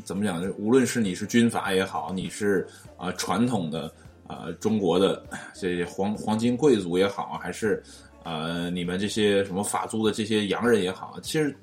[0.04, 0.52] 怎么讲呢？
[0.58, 3.92] 无论是你是军阀也好，你是啊、传统的
[4.28, 5.24] 啊、中国的
[5.54, 7.82] 这些黄黄金贵族也好，还是
[8.24, 11.56] 呃你们这些什么法租的这些洋人也好，其实，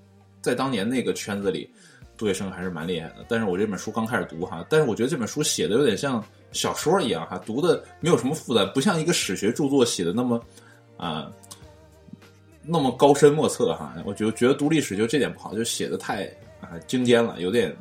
[0.42, 1.70] 在当年那个圈子里，
[2.16, 3.24] 杜月笙还是蛮厉害的。
[3.28, 10.42] 但是我这本书刚开始读哈，但是我觉得这本书写的有点像小说一样哈，读的没有什么负担，不像一个史学著作写的那么
[10.96, 11.30] 啊、
[12.62, 13.94] 那么高深莫测哈。
[14.04, 16.24] 我觉得觉得读历史就这点不好，就写的太
[16.60, 17.74] 啊、精尖了，有点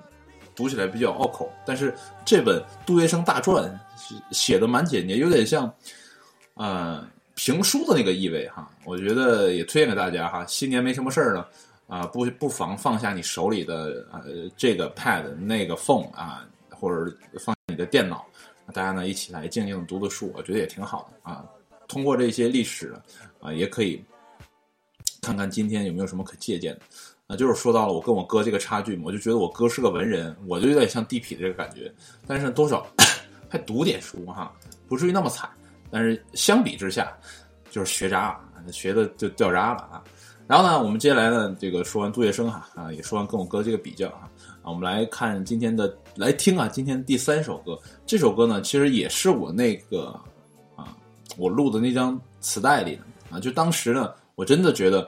[0.56, 1.52] 读起来比较拗口。
[1.66, 1.94] 但是
[2.26, 3.64] 这本《杜月笙大传》
[4.32, 5.74] 写的蛮简洁，有点像
[6.56, 8.70] 呃评书的那个意味哈。
[8.84, 10.46] 我觉得也推荐给大家哈。
[10.48, 11.46] 新年没什么事儿呢。
[11.88, 14.24] 啊，不不妨放下你手里的呃
[14.58, 18.26] 这个 pad 那个 phone 啊，或者放你的电脑，
[18.74, 21.46] 大家呢一起来静静读读书，我觉得也挺好的啊。
[21.88, 22.94] 通过这些历史
[23.40, 24.04] 啊，也可以
[25.22, 26.82] 看看今天有没有什么可借鉴的。
[27.28, 31.92] 啊，就是说到了我跟我哥这个差距嘛，我就觉得我哥是个文人，我就有点像地痞的这个感觉，
[32.28, 32.86] 但是多少
[33.50, 34.54] 还读点书哈，
[34.88, 35.50] 不至于那么惨。
[35.90, 37.18] 但是相比之下，
[37.72, 38.40] 就是学渣，
[38.72, 40.04] 学的就掉渣了啊。
[40.46, 44.30] 然后呢，我们接下来呢，这个说完杜月笙哈啊，也说完跟我哥这个比较哈
[44.62, 50.16] 啊，我们来看今天的来听啊，今天第三首歌，这首歌呢，其实也是我那个，
[51.38, 55.08] 我录的那张磁带里啊，就当时呢，我真的觉得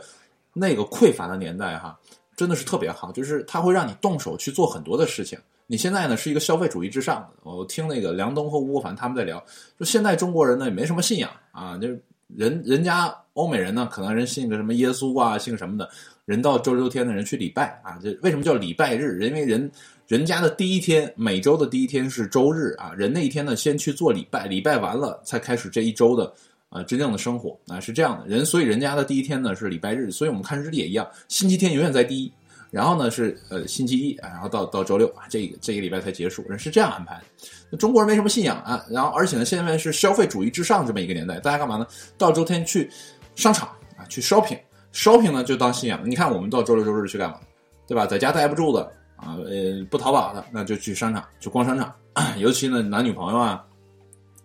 [0.53, 1.97] 那个匮乏的年代哈，
[2.35, 5.37] 真的是特别好，就是它会让你动手去做很多的事情。
[5.69, 9.43] 你现在呢是一个消费主义至上的，我听那个梁冬和吴凡他们在聊，
[9.77, 11.89] 就现在中国人呢也没什么信仰啊，就
[12.35, 15.89] 人人家欧美人呢，可能人信个什么耶稣啊，信什么的，
[16.25, 19.21] 人到周六周天的人去礼拜啊，这为什么叫礼拜日？
[19.25, 19.69] 因为人
[20.07, 26.33] 人家的第一天，每周的第一天是周日啊，人那一天呢先去做礼拜，礼拜完了才开始这一周的
[26.69, 32.31] 啊、真正的生活啊，是这样的人，所以人家的第一天呢是礼拜日，所以我们看日历也一样，星期天永远在第一。
[32.71, 37.21] 然后呢是呃星期一，啊然后到到周六啊，这个这个礼拜才结束，人是这样安排。
[37.69, 41.85] 那中国人没什么信仰啊，然后而且呢，现在是消费主义至上这么一个年代，大家干嘛呢？
[42.17, 42.89] 到周天去
[43.35, 43.67] 商场
[43.97, 46.01] 啊，去 shopping，shopping 呢就当信仰。
[46.05, 47.39] 你看我们到周六周日去干嘛？
[47.87, 48.05] 对吧？
[48.05, 51.93] 在家待不住的啊，呃，不淘宝的，那就去商场，去逛商场。
[52.39, 53.63] 尤其呢，男女朋友啊，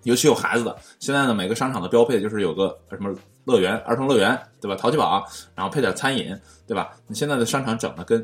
[0.03, 4.75] 尤其有孩子的，现在呢，每个商场的标配就是有个什么乐园、儿童乐园，对吧？
[4.77, 6.91] 淘气堡，然后配点餐饮，对吧？
[7.07, 8.21] 你现在的商场整的跟，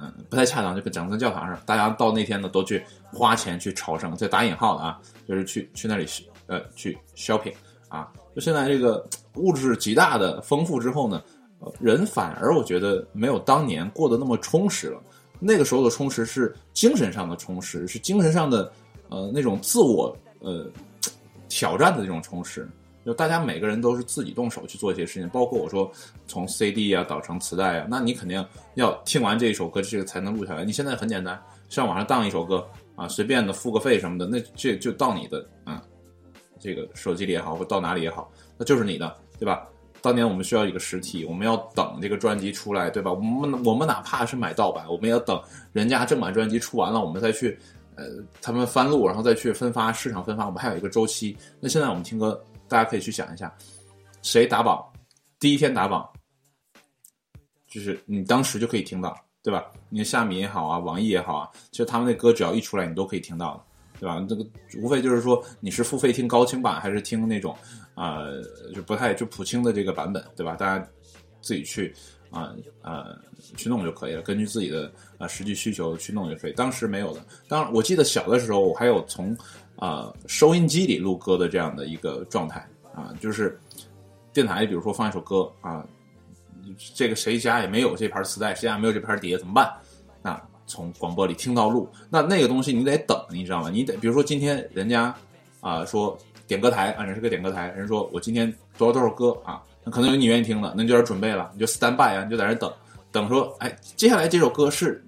[0.00, 1.60] 嗯，不太恰当，就跟整得跟教堂似的。
[1.66, 4.98] 大家到那天呢，都去花钱去朝圣，这打引号的啊，
[5.28, 6.06] 就是去去那里
[6.46, 7.54] 呃去 shopping
[7.88, 8.08] 啊。
[8.34, 11.22] 就现在这个物质极大的丰富之后呢，
[11.78, 15.00] 人反而我觉得没有当年过得那么充实了。
[15.40, 18.70] 那个时候的充实是精神上的充实，是精神上的
[19.08, 20.70] 呃那种自我呃
[21.48, 22.68] 挑战的那种充实。
[23.02, 25.90] 就大家每个人都是自己动手去做一些事情，包括我说
[26.26, 30.66] 从 CD 啊导成磁带啊，那你肯定要听完这一首歌，这个才能录下来。
[30.66, 32.64] 你现在很简单，上网上当一首歌
[32.94, 35.82] 啊，随便的付个费什么的，那这就到你的啊
[36.58, 39.66] 这个手机里也好，或到哪里也好，那就是你的，对吧？
[40.02, 43.12] 当年我们需要一个实体，我们要等这个专辑出来，对吧？
[43.12, 45.40] 我们我们哪怕是买盗版，我们也要等
[45.72, 47.58] 人家正版专辑出完了，我们再去
[47.96, 48.06] 呃
[48.40, 51.36] 他们翻录，然后再去分发市场分发，我们还有一个周期。
[51.60, 53.54] 那现在我们听歌，大家可以去想一下，
[54.22, 54.82] 谁打榜，
[55.38, 56.08] 第一天打榜，
[57.68, 59.66] 就是你当时就可以听到，对吧？
[59.88, 63.64] 你的虾米也好啊，网易也好啊，其实他们那歌只要一出来，你都可以听到的。
[64.00, 64.24] 对吧？
[64.26, 64.42] 这个
[64.78, 67.54] 无非就是说你是付费听高清版，还是听那种
[67.94, 68.26] 啊、
[68.74, 70.54] 就不太就普清的这个版本，对吧？
[70.56, 70.88] 大家
[71.40, 71.94] 自己去
[72.30, 73.18] 啊呃
[73.56, 76.52] 去弄就可以了，根据自己的啊、实际需求去弄就可以。
[76.52, 79.36] 当时没有的，当我记得小的时候，我还有从
[79.76, 83.58] 啊、收音机里录歌的这样的一个状态啊、就是
[84.32, 85.86] 电台比如说放一首歌啊，
[86.94, 89.72] 这个谁家也没有这盘磁带，谁家也没有这盘碟，怎么办？
[90.22, 91.88] 啊，从广播里听到录。
[92.10, 93.70] 那那个东西你得等，你知道吗？
[93.70, 95.14] 你得比如说今天人家
[95.60, 96.16] 啊、说
[96.50, 102.72] 点歌台啊，人是个点歌台，人说我今天多少多少歌啊，那可能有你愿意听的，那你就要准备了，你就 stand by 啊，你就在那等
[103.12, 105.00] 等说，哎，接下来这首歌是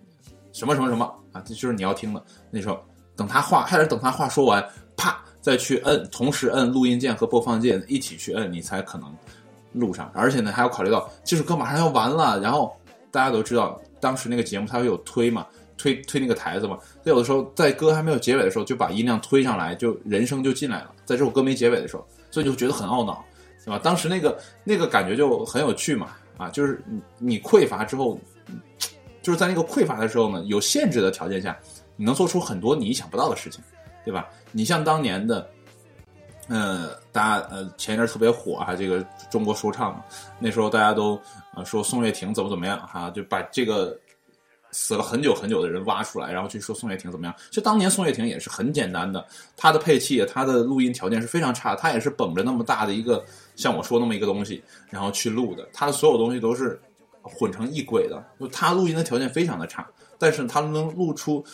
[0.52, 2.22] 什么什么什么啊，这就是你要听的。
[2.48, 2.80] 那时候
[3.16, 4.64] 等他话，还得等他话说完，
[4.96, 9.12] 啪再去摁，同时摁录音键和播放键一起去摁，你才可能
[9.72, 10.08] 录上。
[10.14, 12.72] 而且呢，还要考虑到这首歌马上要完了，然后
[13.10, 15.44] 大家都知道，当时那个节目它会有推嘛，
[15.76, 23.24] 推推那个台子嘛，有的时候在歌还没有结尾的时候就把音量推上来，就人声就进来了，在这首歌没结尾的时候，所以就觉得很懊恼，
[23.64, 23.78] 对吧？
[23.78, 28.18] 当时那个那个感觉就很有趣嘛，啊，就是你你匮乏之后，
[29.22, 31.56] 就是在那个匮乏的时候呢，有限制的条件下，
[31.94, 33.62] 你能做出很多你意想不到的事情，
[34.04, 34.28] 对吧？
[34.50, 35.48] 你像当年的，
[36.48, 40.04] 呃，大家呃前一阵特别火哈、这个中国说唱嘛，
[40.40, 41.20] 那时候大家都
[41.54, 43.96] 呃说宋岳庭怎么怎么样哈、就把这个
[44.72, 47.34] 死了很久很久的人挖出来，然后去说宋岳庭怎么样。
[47.50, 49.24] 就当年宋岳庭也是很简单的，
[49.56, 56.80] 他的配器、他的录音条件是非常差，他也是绷着那么大的一个像我说那么一个东西，然后去录的，他的所有东西都是
[57.22, 59.86] 混成一轨的，就他录音的条件非常的差，
[60.18, 61.44] 但是他能录出。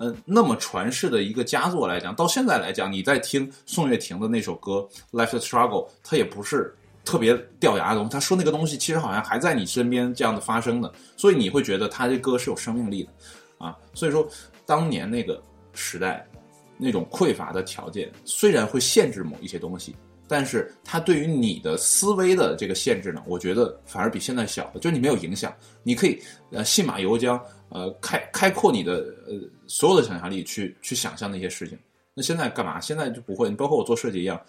[0.00, 6.72] 嗯，那么传世的一个佳作来讲，到现在来讲，你在听宋岳庭的那首歌《Life the Struggle》，他也不是
[7.08, 8.10] 特别掉牙的东西。
[8.10, 13.10] 他说那个东西其实好像还在你身边这样的发生的，所以你会觉得他这歌是有生命力的
[13.56, 13.74] 啊。
[13.94, 14.28] 所以说，
[14.66, 15.42] 当年那个
[15.72, 16.28] 时代
[16.76, 19.96] 那种匮乏的条件，虽然会限制某一些东西，
[20.28, 25.50] 但是它对于你的思维的这个限制呢，我觉得反而比现在小的，就是你没有影响，
[25.82, 27.40] 你可以呃信马由缰，
[27.70, 28.96] 呃开开阔你的
[29.26, 29.34] 呃
[29.66, 31.78] 所有的想象力去去想象那些事情。
[32.14, 32.80] 那现在干嘛？
[32.80, 34.40] 现在就不会，你包括我做设计一样，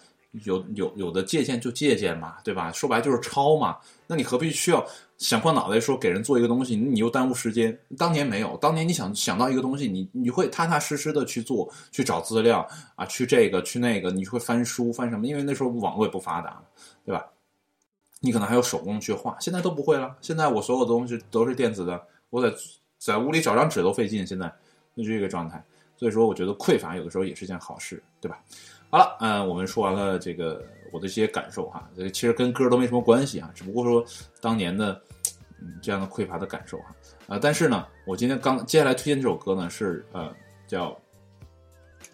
[0.44, 2.70] 有有有的借鉴就借鉴嘛，对吧？
[2.72, 3.76] 说白就是抄嘛。
[4.06, 4.86] 那你何必需要
[5.18, 7.76] 想破脑袋说给人做一个东西，你又耽误时间？
[7.98, 15.26] 当年没有，当年你想想到一个东西，你你会踏踏实实的去做，去找资料啊，去这个去那个，你会翻书翻什么？
[15.26, 16.62] 因为那时候网络也不发达，
[17.04, 17.26] 对吧？
[18.20, 20.14] 你可能还有手工去画，现在都不会了。
[20.20, 22.54] 现在我所有的东西都是电子的，我在
[22.98, 24.26] 在屋里找张纸都费劲。
[24.26, 24.52] 现在
[24.94, 25.64] 那就这个状态，
[25.96, 28.38] 所以说我觉得匮乏有的时候也是件好事，对吧？
[28.90, 34.04] 好了，嗯、我们说完了这个我的一些感受哈，这其实跟歌都没什么关系啊，只不过说
[34.40, 35.00] 当年的
[35.60, 36.94] 嗯这样的匮乏的感受哈。
[37.28, 40.34] 啊、但是呢，我今天刚接下来推荐这首歌呢是呃
[40.66, 40.98] 叫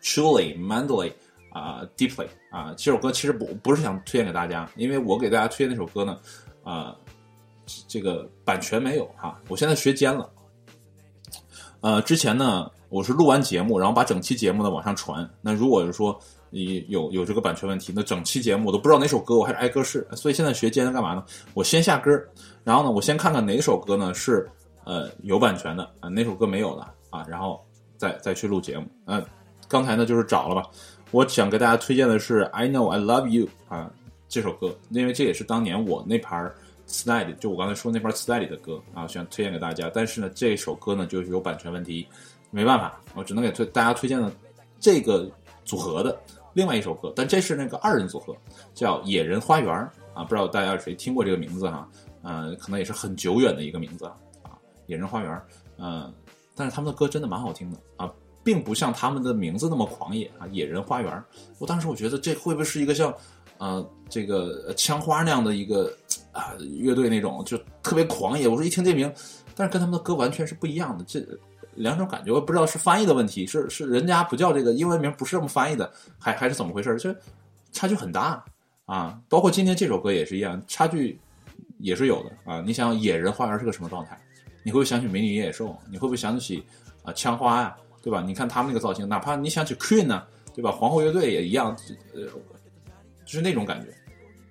[0.02, 1.14] Truly Mandly
[1.50, 6.18] 啊、Deeply 啊、这首歌其实不不是想推荐给大家，因为我给大家推荐那首歌呢
[6.62, 6.94] 啊、
[7.88, 10.28] 这个版权没有哈，我现在学监了。
[11.80, 15.26] 呃，之前呢，我是录完节目，然后把整期节目呢往上传。
[15.40, 16.20] 那如果是说
[16.50, 20.06] 你有有这个版权问题，那整期节目我都不知道哪首歌，我还是挨个试。
[20.12, 21.24] 所以现在学监干嘛呢？
[21.54, 22.10] 我先下歌，
[22.64, 24.48] 然后呢，我先看看哪首歌呢是
[24.84, 27.64] 呃有版权的啊，哪首歌没有的啊，然后
[27.96, 28.86] 再再去录节目。
[29.06, 29.24] 嗯、
[29.68, 30.62] 刚才呢就是找了吧，
[31.10, 33.90] 我想给大家推荐的是《I Know I Love You》啊
[34.28, 36.52] 这首歌，因为这也是当年我那盘
[36.86, 39.90] 磁带里，就我刚才说那盘磁带里的歌啊，想推荐给大家。
[39.92, 42.06] 但是呢，这首歌呢就是有版权问题，
[42.50, 44.32] 没办法，我只能给推大家推荐的
[44.78, 45.28] 这个
[45.66, 46.18] 组合的
[46.54, 48.34] 另外一首歌，但这是那个二人组合，
[48.72, 49.68] 叫《野人花园》
[50.14, 51.86] 啊，不知道大家谁听过这个名字哈？
[52.22, 54.16] 呃，可能也是很久远的一个名字啊，
[54.86, 55.30] 《野人花园》
[55.76, 56.10] 呃，
[56.54, 58.10] 但是他们的歌真的蛮好听的啊，
[58.42, 61.12] 并不像他们的名字那么狂野啊，《野人花园》。
[61.58, 63.14] 我当时我觉得这会不会是一个像
[63.58, 65.92] 呃这个枪花那样的一个
[66.32, 68.48] 啊乐队那种，就特别狂野。
[68.48, 69.12] 我说一听这名，
[69.54, 71.20] 但是跟他们的歌完全是不一样的，这
[71.76, 76.96] 两种感觉，我不知道是翻译的问题，是是人家不叫这个英文名，不是这么翻译的，还还是怎么回事？
[76.96, 77.14] 就
[77.72, 78.42] 差距很大
[78.86, 79.20] 啊！
[79.28, 81.18] 包括今天这首歌也是一样，差距
[81.78, 82.62] 也是有的啊。
[82.64, 84.18] 你想《野人花园》是个什么状态？
[84.62, 85.68] 你会不会想起《美女与野兽》？
[85.90, 86.64] 你会不会想起
[87.02, 88.22] 啊枪花呀、对吧？
[88.26, 90.22] 你看他们那个造型，哪怕你想起 Queen 呢、
[90.54, 90.72] 对吧？
[90.72, 91.76] 皇后乐队也一样，
[92.14, 92.22] 呃，
[93.24, 93.94] 就是那种感觉。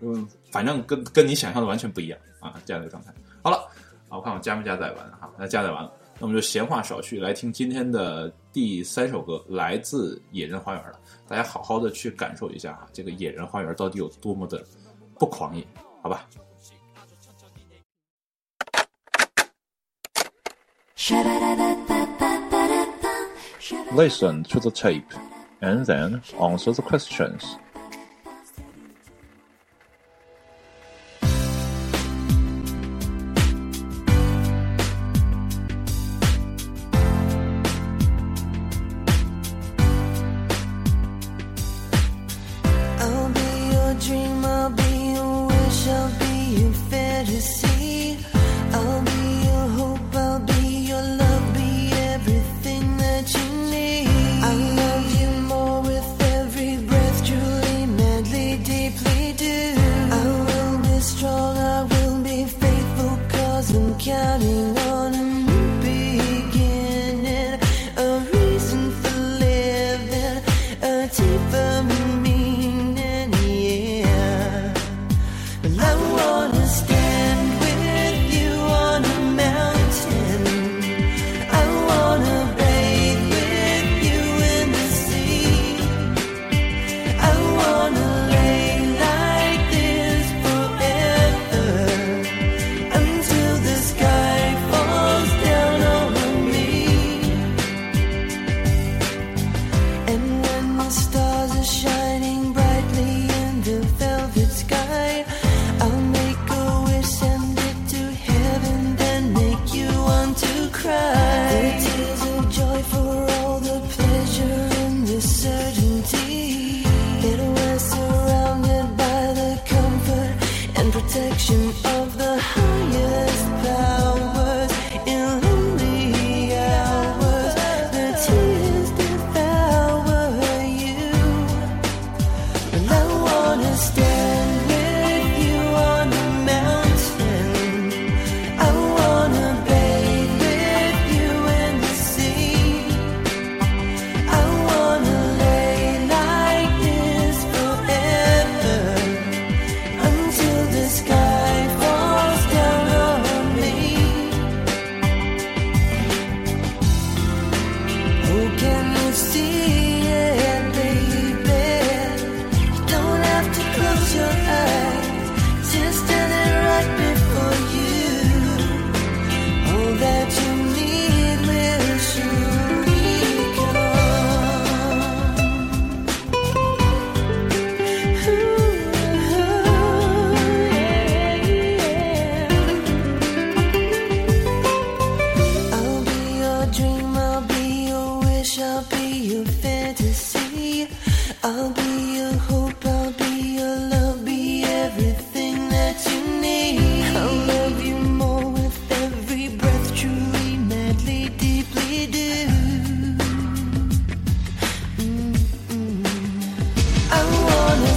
[0.02, 3.14] 嗯，反正跟跟你想象的完全不一样啊，这样的一个状态。
[3.42, 3.58] 好了，
[4.10, 10.98] 啊，我看我加没加载完哈，那加载完了，那我们就闲话少叙，来听今天的第三首歌，来自《野人花园》了。
[11.28, 14.66] 大家好好的去感受一下哈，这个《野人花园》到底有多么的
[15.20, 15.68] 不狂野，
[16.02, 16.26] 好吧
[23.94, 25.04] ？Listen to the tape
[25.60, 27.58] and then answer the questions.
[71.52, 72.05] them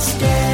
[0.01, 0.48] stay.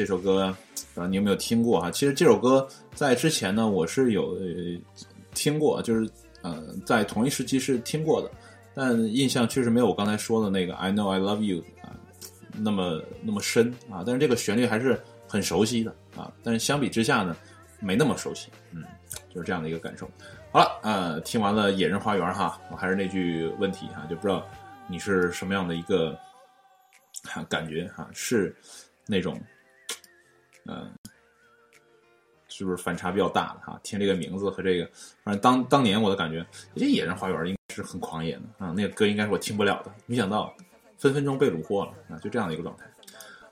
[0.00, 1.90] 这首歌不知道你有没有听过啊？
[1.90, 6.08] 其实这首歌在之前呢，我是有、呃听过，就是
[6.40, 8.30] 呃，在同一时期是听过的，
[8.74, 11.92] 但印象确实没有我刚才说的那个 "I Know I Love You" 啊
[12.56, 14.02] 那么那么深啊。
[14.06, 14.98] 但是这个旋律还是
[15.28, 16.32] 很熟悉的啊。
[16.42, 17.36] 但是相比之下呢，
[17.78, 18.82] 没那么熟悉，嗯，
[19.28, 20.10] 就是这样的一个感受。
[20.50, 24.46] 好了，呃，听完了《野人花园》哈，我还是那句问题哈，就不知道
[24.88, 26.18] 你是什么样的一个。
[27.50, 28.56] 感觉哈是
[29.04, 29.38] 那种，
[30.66, 30.90] 嗯、
[32.48, 33.80] 是不是反差比较大的哈？
[33.82, 34.88] 听这个名字和这个，
[35.22, 40.54] 反正当当年我的感觉，这《野人花园》应该是很狂野的啊，那个歌应该是我听不了的，没想到
[40.98, 42.84] 分分钟被虏获了啊，就这样的一个状态。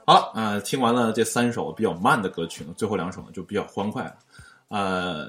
[0.07, 4.17] 好了，呃，听完了这三首比较慢的歌曲呢，最后两首呢就比较欢快了。
[4.69, 5.29] 呃，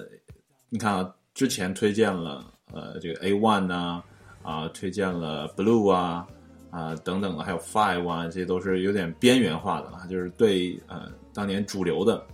[0.69, 4.03] 你看啊，之前推荐了呃这个 A One 呐、
[4.41, 6.27] 啊，推荐了 Blue 啊。
[6.71, 12.25] 啊、等等的，还有 Five 啊，这些都是有点边缘化的啊，就是对呃当年主流的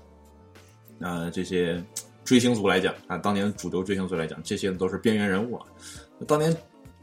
[1.00, 1.84] 呃这些
[2.24, 5.66] 追星族来讲啊，当年主流追星族来讲，这些都是边缘人物了。
[6.28, 6.56] 当年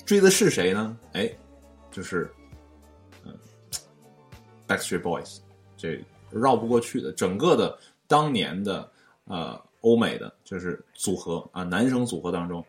[0.05, 0.97] 追的是谁呢？
[1.13, 1.31] 哎，
[1.91, 2.31] 就是
[3.25, 3.33] 嗯、
[4.67, 5.39] Backstreet Boys，
[5.77, 7.13] 这绕不过去的。
[7.13, 8.91] 整个的当年的
[9.25, 12.65] 呃欧美的就是组合啊，男生组合当中，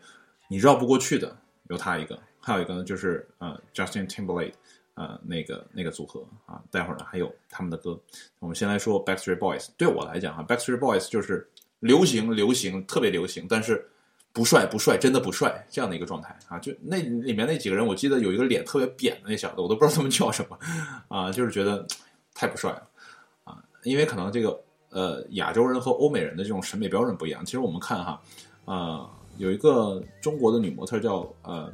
[0.48, 1.36] 你绕不过去的
[1.70, 2.20] 有他一个。
[2.46, 4.52] 还有一个呢，就是呃，Justin Timberlake，
[4.96, 8.00] 呃，那个那个组合啊，待会儿呢还有他们的歌。
[8.38, 9.70] 我们先来说 Backstreet Boys。
[9.76, 13.84] 对我来讲啊，Backstreet Boys 就是流行流行特别流行，但是
[14.32, 16.60] 不帅不帅，真的不帅这样的一个状态啊。
[16.60, 20.60] 就那里面那几个人，我记得有一个脸特别扁的那小子，我都不知道他们叫什么
[21.08, 21.84] 啊，就是觉得
[22.36, 22.88] 太不帅了
[23.46, 23.64] 啊。
[23.82, 27.44] 因为可能这个呃亚洲人和欧美人的这种审美标准不一样。
[27.44, 28.22] 其实我们看哈，
[28.66, 31.74] 呃，有一个中国的女模特叫呃。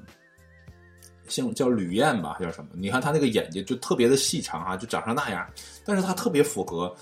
[1.29, 2.71] 姓叫吕燕吧，叫什么？
[2.73, 5.47] 你看她那个眼睛就特别的细长啊，就长成那样，
[5.85, 6.93] 但是她特别符合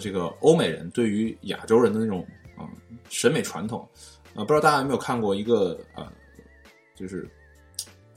[0.00, 2.26] 这个欧美人对于亚洲人的那种
[2.58, 2.68] 嗯
[3.08, 3.88] 审美传统
[4.34, 6.06] 啊、不知道大家有没有看过一个呃，
[6.94, 7.26] 就是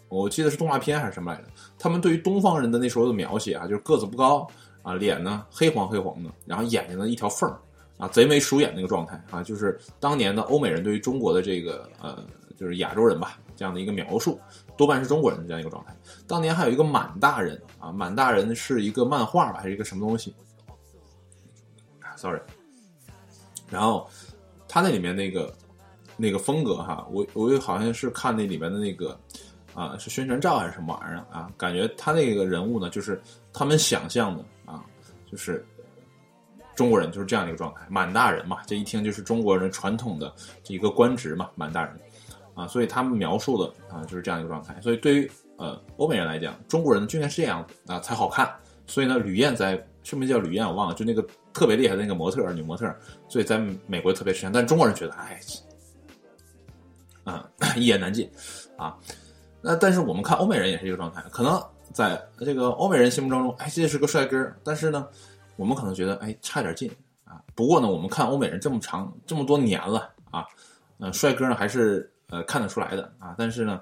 [0.10, 1.46] 我记得是动画片还是什么来着？
[1.78, 4.46] 他们对于东方人的那时候的描写啊，就是个子不高
[4.82, 7.58] 啊，脸呢黑黄黑黄的，然后眼睛呢一条缝儿
[7.98, 12.22] 啊，贼眉鼠眼那个状态啊，就是当年的欧美人对于中国的这个呃，
[12.58, 14.38] 就是亚洲人吧这样的一个描述。
[14.80, 15.94] 多半是中国人的这样一个状态。
[16.26, 20.34] 当年还有一个满大人啊，满大人是一个漫画吧，还是一个什么东西
[22.16, 22.40] ？Sorry。
[23.70, 24.10] 然后
[24.70, 25.54] 他那里面那个
[26.16, 29.20] 那个风格哈，我我好像是看那里面的那个
[29.74, 31.52] 啊，是宣传照还是什么玩意儿啊？
[31.58, 33.22] 感觉他那个人物呢，就是
[33.52, 34.86] 他们想象的啊，
[35.30, 35.66] 就是
[36.74, 42.00] 中国人就是这样一个状态，满大人嘛，这一听就是中国人传统的这一个官职嘛，满大人。
[42.54, 44.80] 啊，所以他们描述的啊就是这样一个状态。
[44.82, 48.54] 所以对于呃欧美人来讲，中国人就应该是这样啊才好看。
[48.88, 50.66] 所以呢，吕燕在是不是叫吕燕？
[50.66, 51.24] 我忘了，就那个
[51.54, 52.92] 特别厉害的那个模特女模特，
[53.28, 54.52] 所以在美国特别吃香。
[54.52, 55.40] 但中国人觉得，哎，
[57.24, 57.48] 啊
[57.78, 58.28] 一言难尽
[58.76, 58.98] 啊。
[59.62, 65.08] 那但是我们看欧美人也是一个状态，可能在这个欧美人心目当中，哎，这是个帅哥，但是呢，
[65.56, 66.90] 我们可能觉得，哎，差点劲
[67.26, 67.40] 啊。
[67.54, 70.48] 不过呢，我们看欧美人这么长这么多年了啊，
[70.98, 72.12] 嗯、呃，帅哥呢还是。
[72.30, 73.82] 呃，看得出来的啊，但是呢，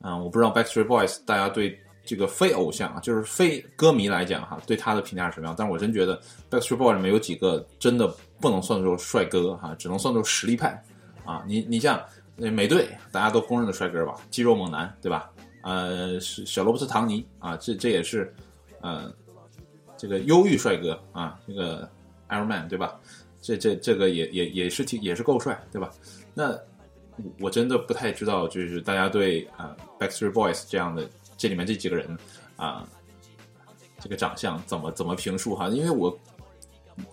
[0.00, 5.54] 嗯，我不知道 Backstreet Boys 大家对这个非偶像啊，就是非歌迷来讲哈，对他的评价是什么样？
[5.58, 6.20] 但是我真觉得
[6.50, 8.06] Backstreet Boys 里面有几个真的
[8.40, 10.82] 不能算作帅哥哈，只能算作实力派
[11.24, 11.44] 啊。
[11.46, 12.02] 你你像
[12.36, 15.30] 那美队，大家都公认的帅哥吧，肌肉猛男对吧？
[15.62, 18.32] 呃，是小罗伯特·唐尼啊，这这也是
[18.80, 19.12] 呃
[19.96, 21.90] 这个忧郁帅哥啊，这个
[22.28, 22.98] Iron Man 对吧？
[23.42, 25.90] 这这这个也也也是挺也是够帅对吧？
[26.32, 26.56] 那
[27.40, 32.18] 我真的不太知道，就是大家对啊、Backstreet Boys 这样的这里面这几个人
[32.56, 32.88] 啊、
[34.00, 35.68] 这个长相怎么怎么评述哈？
[35.68, 36.16] 因为我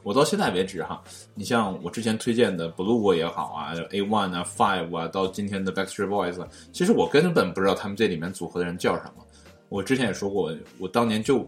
[0.01, 1.03] 我到现在为止哈，
[1.35, 9.25] 你像我之前推荐的 Blue 也好啊，A One 啊，Five 啊，到今天的 Backstreet Boys，其实我根本不知道他们这里面组合的人叫什么。
[9.69, 11.47] 我之前也说过，我当年就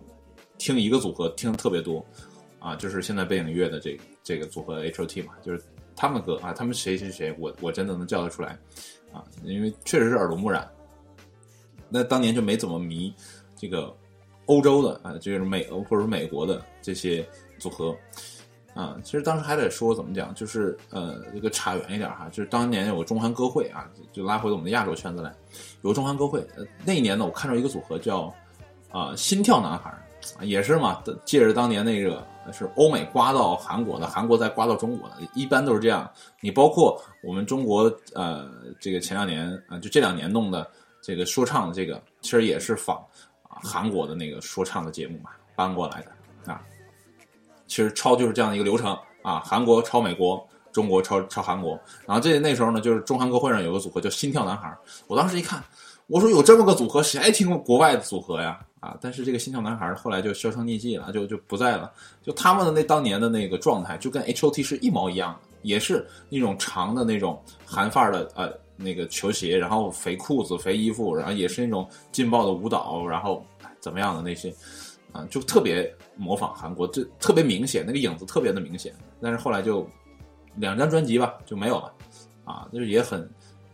[0.57, 2.05] 听一个组合听的特别多
[2.59, 5.63] 啊，就是现在背景乐的这这个组合 H.O.T 嘛，就是
[5.97, 8.57] 他们的歌啊，他们谁谁谁，我我真的能叫得出来
[9.11, 10.65] 啊，因为确实是耳濡目染。
[11.89, 13.13] 那当年就没怎么迷
[13.55, 13.93] 这个
[14.45, 17.27] 欧洲的啊，就是美欧或者美国的这些
[17.57, 17.95] 组合
[18.73, 18.97] 啊。
[19.03, 25.33] 其实当时还得说怎么讲，就是呃，这个差远一点哈，就是当年有个中韩歌会啊，就拉回我们的亚洲圈子来，
[25.81, 26.45] 有个中韩歌会。
[26.85, 28.31] 那一年呢，我看到一个组合叫
[28.91, 29.93] 啊、心跳男孩，
[30.41, 36.09] 也是嘛，借着当年那个是欧美刮到韩国的，韩国再刮到中国的，一般都是这样。
[36.41, 40.69] 你包括我们中国呃，这个前两年啊、就这两年弄的
[41.01, 42.97] 这个说唱，这个其实也是仿
[43.43, 46.61] 啊韩国的那个说唱的节目嘛搬过来的啊。
[47.67, 51.79] 其实抄就是这样的一个流程啊，韩国抄美国，中国抄抄韩国。
[52.05, 54.75] 然后这那时候呢，就是中韩歌会上有个组合叫心跳男孩，
[55.07, 55.63] 我当时一看，
[56.07, 58.65] 我说有这么个组合，谁爱听过国外的组合呀？
[58.80, 58.97] 啊！
[59.01, 61.91] 但是这个心跳男孩后来就销声匿迹了，就就不在了。
[62.21, 73.43] 就他们的那当年的那个状态，就跟 H.O.T 是一毛一样的，也是那种长的那种韩范儿的呃那个球鞋，然后肥裤子、肥衣服，然后也是那种劲爆的舞蹈，然后
[73.80, 74.53] 怎么样的那些
[75.11, 78.93] 啊，就特别模仿韩国，就特别明显，那个影子特别的明显。
[79.19, 79.89] 但是后来就
[80.55, 81.91] 两张专辑吧就没有了，
[82.45, 83.28] 啊，就是也很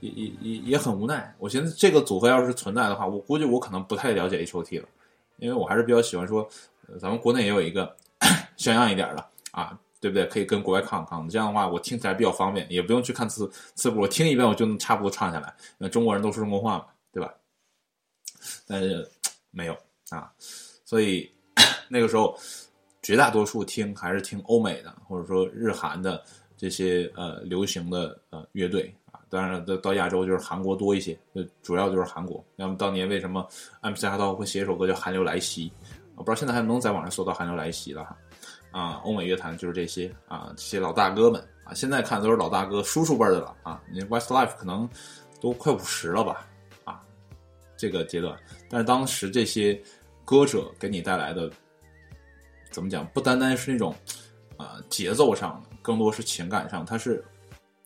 [0.04, 1.34] 也也也也很无奈。
[1.38, 4.88] 我寻思这个组合要是存在的话，我估计我可能不太了解 H.O.T 了，
[5.38, 6.48] 因为我还是比较喜欢说，
[7.00, 7.96] 咱们国内也有一个
[8.58, 10.26] 像样一点的啊，对不对？
[10.26, 15.54] 可以跟国外抗抗的，这样的话我听起来比较方便，也不用去看词词谱，我听一遍我就能差不多唱下来。
[15.78, 17.34] 那中国人都说中国话嘛，对吧？
[18.68, 19.10] 但是
[19.52, 19.78] 没有
[20.10, 20.30] 啊，
[20.84, 21.32] 所以
[21.88, 22.38] 那个时候
[23.02, 26.22] 绝大多数听还是听欧美的，或者说日韩的
[26.58, 28.94] 这些呃流行的呃乐队。
[29.34, 32.46] 当然，到到亚洲就是韩国多一些，就主要就是韩国。
[32.56, 33.44] 那么当年为什么
[33.82, 35.70] MC 哈道会写一首歌叫《寒流来袭》？
[36.16, 38.16] 我不知道现在还能在网上搜到《寒流来袭》了哈。
[38.70, 43.82] 啊，欧美乐坛就是这些啊，这些老大哥们啊，现在看都是老大哥、叔叔辈的了啊。
[43.92, 44.88] 你 Westlife 可能
[45.42, 46.48] 都快五十了吧？
[46.84, 47.02] 啊，
[47.76, 48.38] 这个阶段，
[48.70, 49.82] 但是当时这些
[50.24, 51.50] 歌者给你带来的，
[52.70, 53.04] 怎么讲？
[53.08, 53.96] 不单单是那种
[54.58, 57.24] 啊、节奏上的，更多是情感上，它是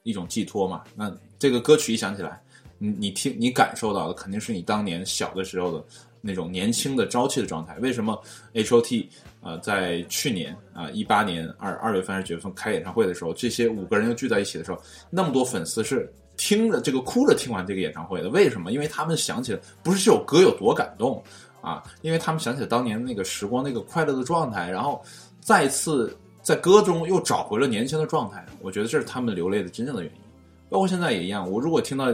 [0.08, 0.84] 一种寄托嘛。
[0.96, 2.42] 那这个歌曲一响起来，
[2.78, 5.84] 你你听你感受到的肯定是你当年小的时候的
[6.22, 7.78] 那种年轻的朝气的状态。
[7.80, 8.20] 为什么
[8.54, 9.10] H.O.T
[9.42, 18.30] 呃在去年啊一八年二二月份还是九月份开演唱会的时候，这些五个人又聚在一起的时候，那么多粉丝是听着这个哭着听完这个演唱会的？
[18.30, 18.72] 为什么？
[18.72, 21.22] 因为他们想起来不是这首歌有多感动
[21.62, 25.04] 啊，因为他们想起了当年那个时光那个快乐的状态，然后
[25.42, 26.16] 再次
[26.48, 28.46] 在歌中又找回了年轻的状态。
[28.62, 30.22] 我觉得这是他们流泪的真正的原因。
[30.70, 32.06] 包括现在也一样，我如果听到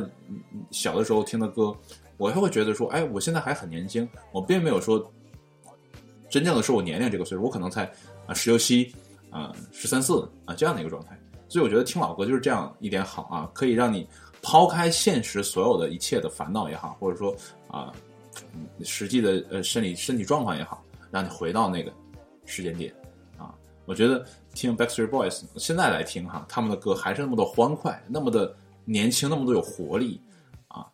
[0.71, 1.71] 小的时候听的歌，
[2.17, 5.07] 我还会觉得说，哎，我现在还很年轻，我并没有说
[6.31, 7.83] 真正的说我年龄这个岁数，我可能才
[8.25, 8.91] 啊十六七
[9.29, 11.15] 啊十三四啊这样的一个状态。
[11.47, 14.07] 所以我觉得听老歌就是这样一点好啊，可以让你
[14.41, 17.35] 抛开现实所有的一切的烦恼也好，或者说
[17.67, 17.93] 啊
[18.81, 21.93] 实际的呃身体身体状况也好，让你回到那个
[22.45, 22.91] 时间点。
[23.85, 28.55] 我觉得听 Backstreet Boys 现在来听哈，他们的歌还是那么的欢快，那么的
[28.85, 30.21] 年轻，那么的有活力
[30.67, 30.85] 啊。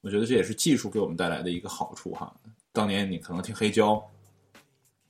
[0.00, 2.34] 我觉得这也是技术给我们带来的一个好处哈。
[2.72, 4.02] 当年你可能听黑胶，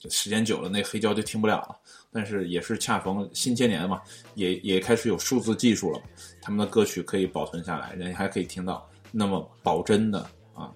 [0.08, 1.76] 时间久了，那黑胶就听不了了。
[2.12, 4.00] 但是也是恰逢新千年嘛，
[4.34, 6.00] 也也开始有数字技术了，
[6.40, 10.20] 他们的歌曲可以保存下来，人家还可以听到那么保真的
[10.54, 10.72] 啊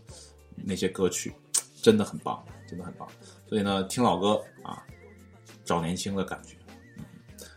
[0.56, 1.32] 那些歌曲，
[1.80, 3.06] 真的很棒，真的很棒。
[3.46, 4.82] 所以呢，听老歌啊，
[5.68, 6.56] 找年轻的感觉。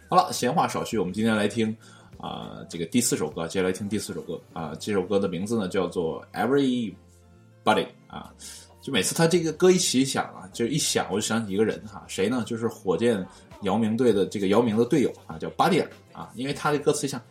[0.10, 1.74] 好了，闲话少叙，我们今天来听
[2.18, 8.34] 啊、这个第四首歌，接下来听第四首歌啊、这首歌的名字呢叫做 Everybody 啊。
[8.82, 12.44] 就每次他这个歌一起响啊，就一响我就想起一个人哈，谁呢？
[12.46, 13.26] 就是火箭
[13.62, 17.22] 姚明队的这个姚明的队友啊，叫巴蒂尔啊，因为他的歌词像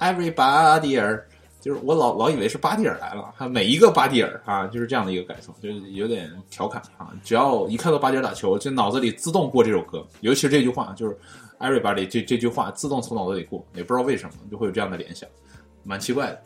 [0.00, 1.28] Everybody 儿，
[1.64, 7.08] 就是我老老以为是巴蒂尔来了，他每一个巴蒂尔啊，就是这样的一个感受，就是有点调侃啊。
[7.22, 11.16] 只要一看到巴蒂尔打球，就脑子里自动过这首歌，尤其是这句话，就是
[11.60, 15.26] everybody 这这句话自动从脑子里过，也不知道为什么就会有这样的联想，
[15.84, 16.42] 蛮奇怪的。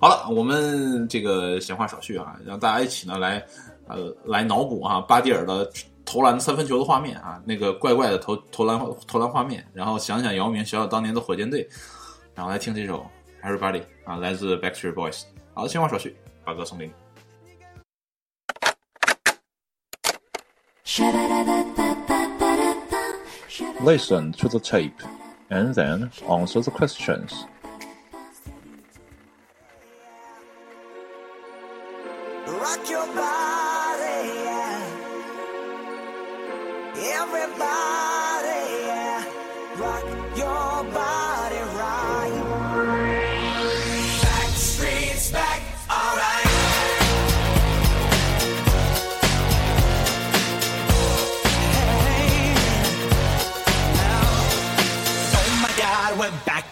[0.00, 3.40] 好了，我们这个闲话少叙啊，让大家一起呢来
[3.86, 5.70] 呃来脑补啊巴蒂尔的
[6.04, 8.76] 投篮三分球的画面啊，那个怪怪的投投篮
[9.06, 11.64] 投篮画面，然后想想姚明，想想当年的火箭队，
[12.34, 13.06] 然后来听这首
[13.45, 15.23] Everybody 啊，来自 Backstreet Boys。
[15.53, 16.93] 好的，闲话少叙，把歌送给你。
[23.83, 25.01] Listen to the tape
[25.49, 27.45] and then answer the questions.
[32.45, 34.83] Rock your body, yeah.
[36.95, 38.04] Everybody,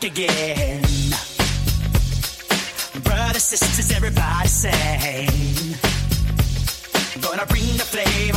[0.05, 0.83] Again.
[3.03, 5.29] Brothers, sisters, everybody sing.
[7.21, 8.35] Gonna bring the flame,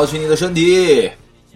[0.00, 1.06] 摇起你的身体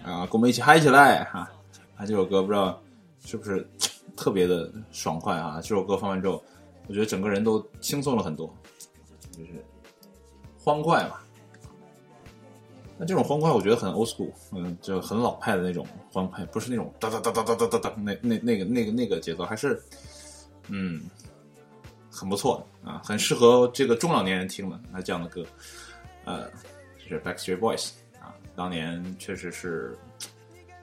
[0.03, 1.49] 啊，跟我们一起嗨起来哈！
[1.97, 2.79] 啊，这首歌不知道
[3.25, 3.67] 是不是
[4.15, 5.59] 特别的爽快啊？
[5.63, 6.43] 这首歌放完之后，
[6.87, 8.55] 我觉得整个人都轻松了很多，
[9.31, 9.65] 就是
[10.59, 11.15] 欢快嘛。
[12.99, 15.83] 那这种欢快，我觉得很 old school，嗯，就很老派的那种
[16.13, 19.81] 欢快，不是那种哒哒哒哒哒哒哒哒那那那个那个那个节奏，还是
[20.67, 21.01] 嗯
[22.11, 25.43] 很不错的啊，很适合这个中老年人听的啊这样的歌，
[26.25, 26.47] 呃，
[26.99, 27.89] 就是 Backstreet Boys，
[28.55, 29.97] 当年确实是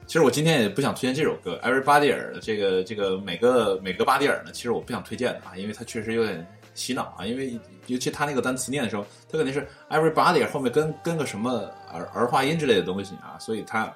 [0.05, 13.95] 其实我今天也不想推荐这首歌《Everybody》的这个这个每个每个巴蒂尔呢，其实我不想推荐的啊，因为它确实有点洗脑啊，因为尤其他那个单词念的时候，它肯定是 Everybody 后面跟跟个什么儿儿化音之类的东西啊，所以它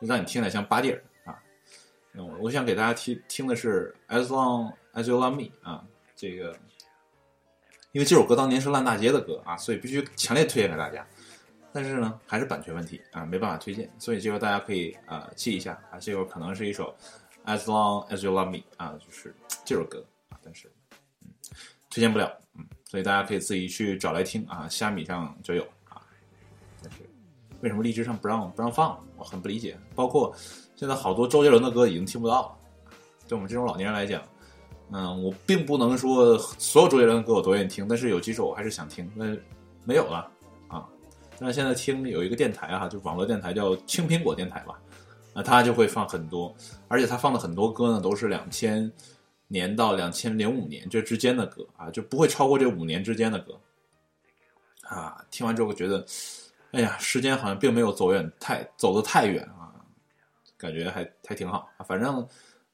[0.00, 1.38] 让你听起来像巴蒂尔啊。
[2.14, 5.84] 嗯，我想给大家听听的是 As Long As You Love Me 啊，
[6.16, 6.56] 这个
[7.92, 11.06] 因为这首歌当年是烂大街的歌啊，所以必须强烈推荐给大家。
[11.72, 16.94] 但是呢，还是版权问题啊，没办法推荐，所以这个大家可以啊、记一下啊，这个可能是一首
[17.46, 20.70] As Long As You Love Me 啊，就是这首歌啊，但是
[21.22, 21.28] 嗯
[21.88, 26.02] 推荐不了，嗯，所以大家可以自己去找来听啊，虾米上就有啊，
[26.82, 26.98] 但是
[27.62, 29.02] 为什么荔枝上不让不让放？
[29.16, 29.78] 我很不理解。
[29.94, 30.34] 包括
[30.76, 32.56] 现在好多周杰伦的歌已经听不到了，
[33.28, 34.22] 对我们这种老年人来讲，
[34.90, 39.36] 嗯，我并不能说所有周杰伦的歌我都愿意听，但是有几首我还是想听，那
[39.84, 40.30] 没有了
[41.42, 41.52] 那。
[41.52, 44.80] 现在听有一个电台啊，就网络电台叫青苹果电台吧，
[45.34, 46.54] 啊，它就会放很多，
[46.88, 48.90] 而且它放的很多歌呢都是两千
[49.48, 53.60] 年到两千零五年这之间的歌啊，就不会超过这五年之间的歌
[54.84, 55.22] 啊。
[55.30, 56.06] 听完之后觉得，
[56.70, 59.76] 哎呀，时间好像并没有走远太走得太远啊，
[60.56, 61.68] 感觉还还挺好。
[61.86, 62.26] 反正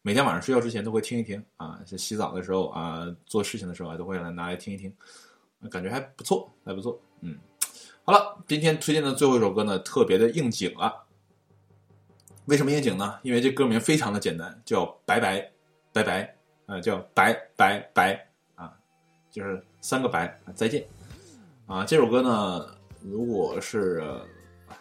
[0.03, 4.95] 每天晚上睡觉之前都会听一听啊，是洗澡的时候啊，做事情的时候啊，都会来拿来听一听，
[5.69, 7.37] 感觉还不错，还不错，嗯。
[8.09, 11.05] 好了，今天推荐的最后一首歌呢，特别的应景了。
[12.47, 13.19] 为什么应景呢？
[13.23, 15.47] 因为这歌名非常的简单，叫“拜拜
[15.93, 16.35] 拜拜”，
[16.65, 18.19] 呃，叫“拜拜拜”
[18.57, 18.73] 啊，
[19.31, 20.83] 就是三个白，再见
[21.67, 21.85] 啊。
[21.85, 22.67] 这首歌呢，
[23.03, 24.03] 如果是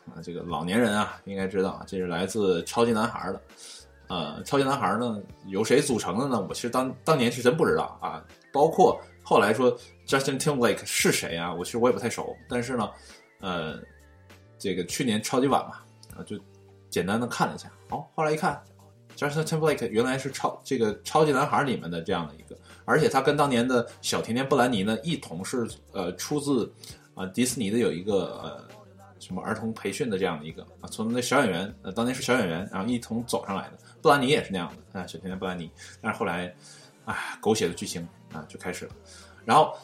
[0.06, 3.42] 啊这个老年人啊，应该知道，这是来自超级男孩的。
[4.08, 6.48] 呃，超级男孩呢，由谁组成的呢？
[6.48, 8.24] 我其实当当年是真不知道啊。
[8.54, 11.54] 包括后来说 Justin Timberlake 是谁啊？
[11.54, 12.34] 我其实我也不太熟。
[12.48, 12.90] 但是呢，
[13.40, 13.80] 呃，
[14.58, 15.80] 这个去年超级碗嘛，
[16.16, 16.40] 啊，就
[16.90, 17.72] 简单的看了一下。
[17.90, 18.62] 哦，后来一看
[19.16, 26.72] ，Justin Timberlake 原来是超这个超级男孩里面的这样的一个，而且他跟当年的小甜甜布兰妮呢，一同是呃出自
[27.14, 28.68] 啊、迪士尼的有一个呃
[29.20, 33.78] 什么儿童培训的这样的一个啊，从那小演员呃当年是小演员，然后一同走上来的。
[34.02, 35.70] 布兰妮也是那样的啊，小甜甜布兰妮，
[36.00, 36.54] 但是后来，
[37.06, 38.92] 啊，狗血的剧情啊就开始了。
[39.44, 39.76] 然后，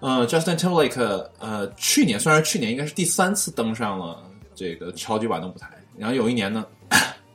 [0.00, 4.22] 呃，Justin Timberlake，呃，去年虽然去年应该是第三次登上了
[4.54, 6.64] 这个超级碗的舞台，然后有一年呢，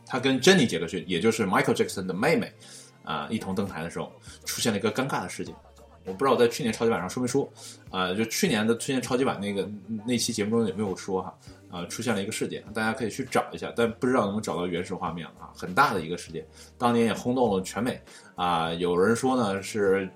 [0.06, 2.52] 他跟珍妮杰克逊，也就是 Michael Jackson 的妹妹，
[3.04, 4.12] 啊、一同登台的时候，
[4.46, 5.54] 出现了一个尴尬的事情。
[6.06, 7.50] 我不知道我在去年超级碗上说没说，
[7.90, 9.70] 啊、就去年的去年超级碗那个
[10.06, 11.34] 那期节目中有没有说哈？
[11.70, 16.46] 啊、出现了一个事件，大家可以去找一下，但不知道能不能找到原始画面啊，很大的一个事件，
[16.78, 18.00] 当年也轰动了全美
[18.36, 20.08] 啊、有人说呢是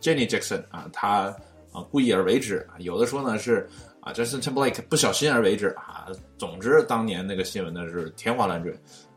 [0.00, 1.34] Jenny Jackson 啊，他
[1.74, 3.68] 啊故意而为之啊，有的说呢是
[4.00, 6.06] 啊 Justin Timberlake 不小心而为之啊，
[6.38, 8.72] 总之当年那个新闻呢是天花乱坠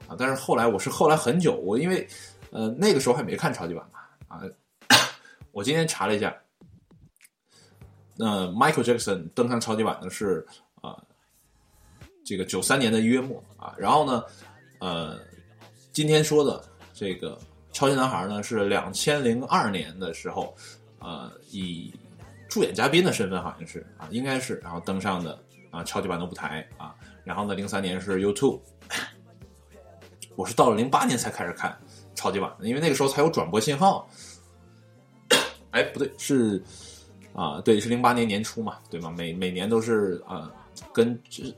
[0.08, 2.05] 啊，但是后来我是后来很久，我因为
[2.51, 4.41] 呃那个时候还没看超级碗嘛啊，
[5.53, 6.36] 我今天查了一下，
[8.18, 10.45] 那、Michael Jackson 登上超级碗的是
[10.82, 11.01] 啊。
[12.26, 14.22] 这个九三年的一月末啊，然后呢，
[14.80, 15.18] 呃，
[15.93, 16.62] 今天说的
[16.93, 17.39] 这个
[17.72, 20.53] 超级男孩呢是两千零二年的时候，
[20.99, 21.89] 呃，以
[22.58, 25.39] 助演嘉宾的身份好像是啊，应该是，然后登上的
[25.70, 28.60] 啊超级版的舞台啊，然后呢，零三年是 YouTube，
[30.36, 31.78] 我是到了零八年才开始看
[32.16, 34.10] 超级版的，因为那个时候才有转播信号。
[35.70, 36.60] 哎，不对，是
[37.34, 39.14] 啊，对，是零八年年初嘛，对吗？
[39.16, 40.51] 每每年都是啊，
[40.91, 41.55] 跟这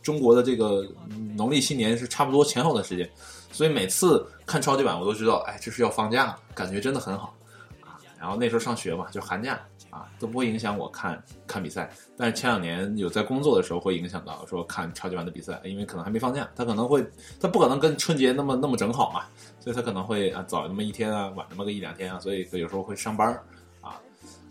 [0.00, 0.88] 中国的这个
[1.34, 3.10] 农历新年是差不多前后的时间，
[3.50, 7.34] 所以每次看超级版，我都知道，哎，这是要放假，感觉真的很好
[7.80, 7.98] 啊。
[8.16, 9.60] 然后那时候上学嘛，就寒假
[9.96, 11.90] 啊，都不会影响我看看比赛。
[12.16, 17.02] 但是前两年有在工作的时候，会影响到说看超级碗的比赛，因为可能还没放假，他可能会，
[17.40, 19.24] 他不可能跟春节那么那么整好嘛，
[19.58, 23.32] 所以他可能会啊早那么一天啊，晚那么个一两天啊，所以有时候会上班
[23.80, 23.98] 啊。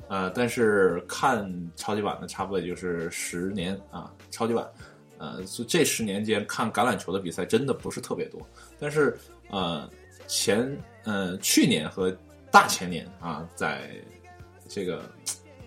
[0.07, 4.67] 呃，但是看超级碗呢，差不多也就是十年啊，超级碗。
[5.17, 8.41] 呃，所以这十年间看橄榄球的比赛真的不是特别多，
[8.77, 9.17] 但是
[9.49, 9.89] 呃
[10.27, 12.13] 前呃去年和
[12.51, 13.89] 大前年啊，在
[14.67, 15.03] 这个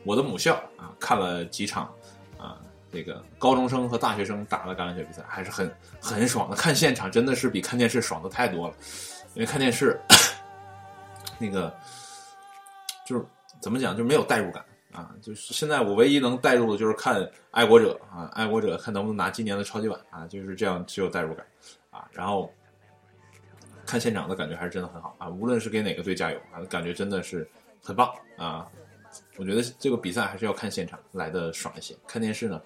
[0.05, 1.93] 我的母校啊看了几场
[2.39, 2.59] 啊，
[2.93, 6.57] 这个高中生和大学生打的橄榄球比赛，还是很很爽的。
[6.57, 8.75] 看现场真的是比看电视爽的太多了，
[9.35, 9.99] 因为看电视
[11.39, 11.75] 那个
[13.07, 13.25] 就是
[13.61, 14.65] 怎么讲，就没有代入感。
[14.91, 17.21] 啊，就是现在我唯一能代入的就是看
[17.51, 21.47] 《爱国者》啊，《爱国者》看能不能拿今年的超级碗啊，就是这样只有代入感
[21.91, 22.09] 啊。
[22.11, 22.51] 然后
[23.85, 27.49] 看现场的感觉还是真的很好啊，无论是给哪个队加油啊，感觉真的是
[27.83, 28.67] 很棒啊。
[29.39, 32.61] 我觉得这个比赛还是要看现场来的爽一些，看电视呢，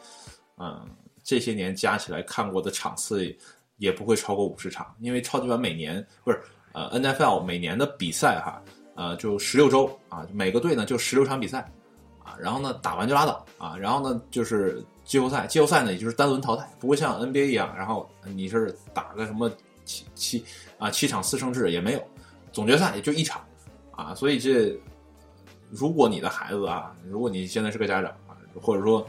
[0.56, 0.88] 嗯，
[1.22, 3.36] 这些年加起来看过的场次
[3.76, 6.40] 也不会超过五十场，因为超级碗每年不是
[6.72, 8.62] 呃 NFL 每年的比赛哈，
[8.94, 11.70] 呃就十六周啊，每个队呢就十六场比赛
[12.24, 19.50] 啊，然后呢打完就拉倒啊，然后呢就是季后赛，季后赛呢也就是单轮淘汰，不会像 NBA 一样，然后你是打个什么
[19.84, 20.44] 七七
[20.78, 22.02] 啊七场四胜制也没有，
[22.50, 23.44] 总决赛也就一场
[23.90, 24.74] 啊，所以这
[25.72, 29.04] 如果你的孩子啊，如果你现在是个家长啊，或者说。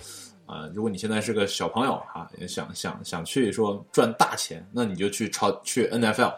[0.45, 6.33] 啊，如果你现在是个小朋友哈、也想想想去说赚大钱，那你就去超去 NFL，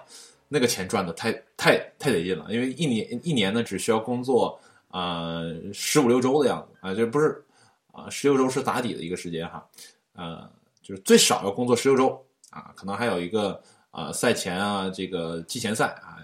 [0.47, 4.57] 那个钱赚的太太太得劲了，因为一年一年呢只需要工作
[4.89, 7.43] 呃十五六周的样子啊，这不是
[7.91, 9.67] 啊十六周是打底的一个时间哈，
[10.13, 10.47] 呃
[10.83, 13.59] 就是最少要工作十六周啊，可能还有一个
[13.89, 16.21] 呃赛前啊这个季前赛啊，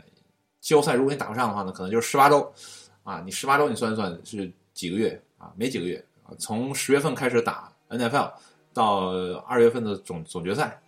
[0.60, 2.54] 季后赛如果你打不上的话呢，可能就是十八周
[3.04, 5.52] 啊，你十八周你算一算是几个月啊？
[5.56, 7.72] 没几个月啊，从十月份开始打。
[7.90, 8.32] NFL
[8.74, 9.10] 到
[9.46, 10.80] 二月份的总总决赛，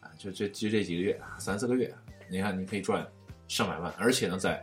[0.00, 1.90] 啊，就就就这几个月，三四个月，
[2.28, 3.10] 你看你可以赚
[3.48, 4.62] 上百万，而且呢，在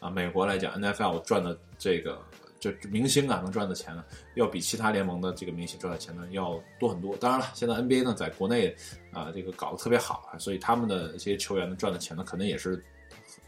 [0.00, 2.18] 啊美国来讲，NFL 赚的这个
[2.58, 4.02] 就明星啊能赚的钱呢，
[4.34, 7.14] 要比其他联盟的这个明星赚的钱呢要多很多。
[7.18, 8.74] 当然了，现在 NBA 呢在国内
[9.12, 12.82] 啊这个搞得特别好，所以他们的这些球员呢赚的钱呢可能也是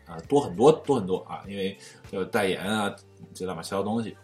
[0.08, 1.76] 啊多很多多很多啊，因为
[2.10, 2.94] 有代言啊
[3.34, 4.16] 这乱七八糟东西。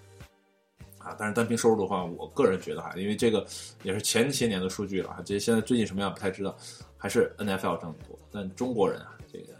[0.98, 3.46] 啊，但是单凭收入的话，我个人觉得哈，因为这个
[3.82, 6.56] 也是前些年的数据了哈，这现在最近什么样不太知道，
[6.96, 8.18] 还是 NFL 挣得多。
[8.32, 9.52] 但中国人啊，这个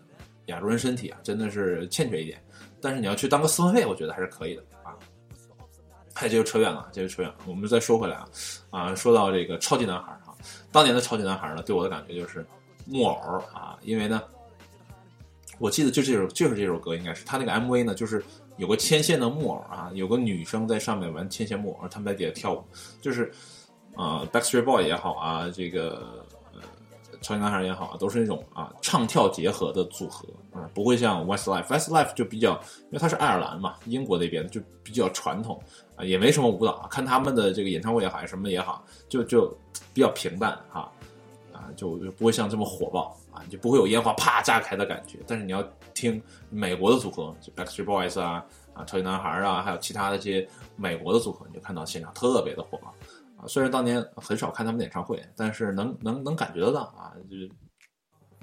[0.47, 2.43] 亚洲人身体啊，真的是欠缺一点。
[2.81, 4.97] 但是你要去当个四分卫，我觉得还是可以的啊。
[6.15, 7.37] 嗨，这就扯远了，这就扯远了。
[7.47, 8.29] 我们再说回来啊，
[8.71, 10.33] 啊，说到这个超级男孩啊，
[10.73, 12.43] 当年的超级男孩呢，对我的感觉就是
[12.87, 13.15] 木偶
[13.53, 14.23] 啊，因为呢，
[15.59, 18.25] 我记得就这首就是这首歌，应该是他那个 MV 呢，就是。
[18.57, 22.63] 有个牵线的木偶啊，有个女生在上面玩牵线木偶，他们在底下跳舞，
[23.01, 23.29] 就是
[23.97, 26.61] 啊，Backstreet Boy 也好啊，这个呃，
[27.21, 35.61] 超级男孩也好啊，都是那种啊唱跳结合的组合啊，不会像 Westlife，Westlife 就比较，因为它是爱尔兰嘛，英国那边就比较传统
[35.97, 39.53] 啊，也没什么舞蹈，看他们的这个演唱会也好，什么也好，就就
[39.93, 40.93] 比较平淡哈，
[41.77, 45.65] 就就不会像这么火爆啊，就不会有烟花啪炸开的感觉，但是你要。
[45.95, 48.45] 听美国的组合，就 Backstreet Boys 啊，
[48.75, 52.93] 啊，超级男孩啊，还有其他的这些美国的组合，你就看到现场特别的火爆
[53.37, 53.47] 啊。
[53.47, 57.49] 虽然当年很少看他们演唱会，但是能能能感觉得到啊，就是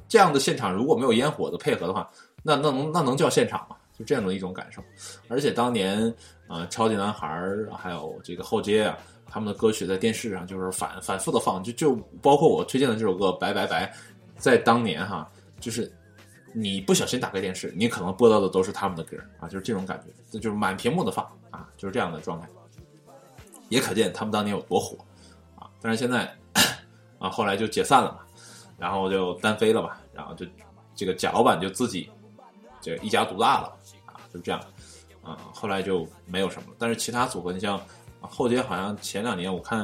[0.08, 2.10] 这样的现场如果没有烟火的配合的话，
[2.42, 3.76] 那那能那能叫现场吗？
[4.00, 4.82] 就这样的一种感受。
[5.28, 6.02] 而且当年
[6.48, 7.28] 啊，超级男孩
[7.78, 8.98] 还有这个后街啊，
[9.32, 13.88] 他们的歌曲在电视上就是反反复的放，就就包括我推荐的这首歌《白白白》，
[14.38, 15.28] 在当年哈，
[15.60, 15.92] 就是。
[16.54, 22.50] 你不小心打开电视，你可能播到的都是他们的歌啊，就是这种感觉，这就是满屏幕的放啊，就是这样的状态，
[23.70, 24.98] 也可见他们当年有多火
[25.56, 25.72] 啊。
[25.82, 26.30] 但是现在
[27.20, 28.20] 啊，后来就解散了嘛，
[28.78, 30.46] 然后就单飞了嘛，然后就
[30.94, 32.10] 这个贾老板就自己
[32.82, 33.74] 这一家独大了
[34.06, 34.60] 啊，就这样
[35.24, 35.38] 啊。
[35.54, 37.82] 后来就没有什么了，但是其他组合，你像
[38.22, 39.80] 后街，好像前两年我看，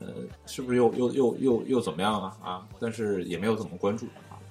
[0.00, 0.08] 呃，
[0.46, 2.36] 是不是又又又又又怎么样啊？
[2.42, 4.06] 啊，但是也没有怎么关注。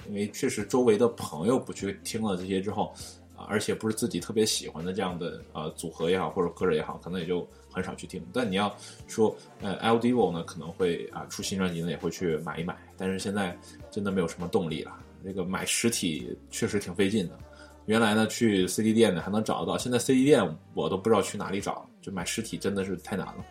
[0.09, 2.93] 因为确实周围的朋友不去听了这些之后，
[3.37, 8.21] 啊，而且不是自己特别喜欢的这样的呃组合也好，或者歌者也好，可能也就很少去听。
[8.33, 8.75] 但你要
[9.07, 9.97] 说呃，L.
[9.97, 10.11] D.
[10.11, 10.19] V.
[10.19, 10.31] O.
[10.31, 12.75] 呢，可能会啊出新专辑呢，也会去买一买。
[12.97, 13.57] 但是现在
[13.89, 14.91] 真的没有什么动力了，
[15.23, 17.39] 这个买实体确实挺费劲的。
[17.85, 23.45] 原来呢去 CD 店呢还能找得到，现在 CD 店我都不知道去哪里找，就买实体真的是太难了。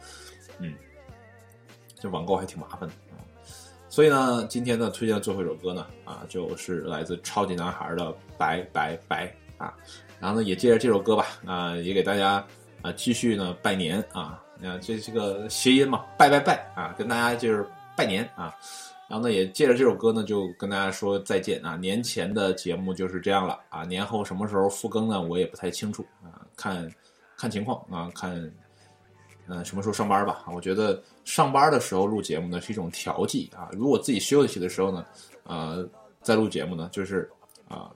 [0.61, 0.73] 嗯，
[1.99, 2.95] 这网购还挺麻烦的。
[3.89, 8.05] 所以呢，今天呢推荐的最后一首歌呢，啊，就是来自超级男孩的
[8.39, 9.27] 《白白白》
[9.63, 9.75] 啊，
[10.19, 12.43] 然后呢也借着这首歌吧，啊，也给大家
[12.81, 18.57] 啊继续呢拜年啊，啊，这是个谐音嘛，拜拜拜啊，跟大家就是拜年啊，
[19.11, 26.91] 然后呢也借着这首歌呢就跟大家说再见啊，年前的节目就是这样了啊，年后什么时候复更呢，我也不太清楚啊，看
[27.43, 28.33] 看情况啊，看。
[29.49, 30.45] 嗯，什么时候上班吧？
[30.55, 33.69] 我觉得上班的时候录节目呢是一种调剂啊。
[33.73, 35.05] 如果自己休息的时候呢，
[35.43, 35.85] 呃，
[36.23, 37.29] 在录节目呢，就是
[37.69, 37.91] 啊，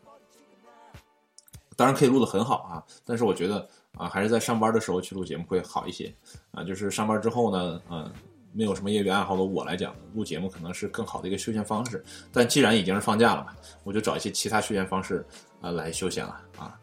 [1.76, 2.82] 当然可以录得很好啊。
[3.04, 3.66] 但是我觉得
[3.96, 6.12] 啊，还是在上班的时候去录节目会好一些
[6.50, 6.64] 啊。
[6.64, 8.12] 就是上班之后呢，嗯，
[8.52, 12.04] 没有什么业余爱好的我来讲，录节目可能是更好的一个休闲方式。
[12.32, 15.24] 但既然已经是放假了嘛，我就找一些其他休闲方式
[15.60, 16.76] 啊来休闲了啊，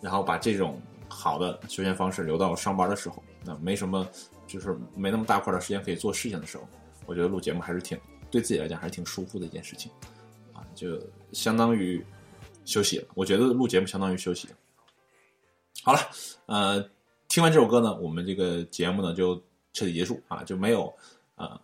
[0.00, 0.80] 然后把这种
[1.14, 3.22] 好的休闲方式留到上班的时候。
[3.44, 4.06] 那没什么，
[4.46, 6.66] 就是没那么大块的时间可以做事情的时候，
[7.06, 7.98] 我觉得录节目还是挺
[8.30, 9.92] 对自己来讲还是挺舒服的一件事情，
[10.52, 10.98] 啊，就
[11.32, 12.04] 相当于
[12.64, 13.06] 休息了。
[13.14, 14.48] 我觉得录节目相当于休息。
[15.82, 15.98] 好了，
[16.46, 16.82] 呃，
[17.28, 19.36] 听完这首歌呢，我们这个节目呢就
[19.72, 20.92] 彻底结束啊，就没有
[21.34, 21.60] 啊，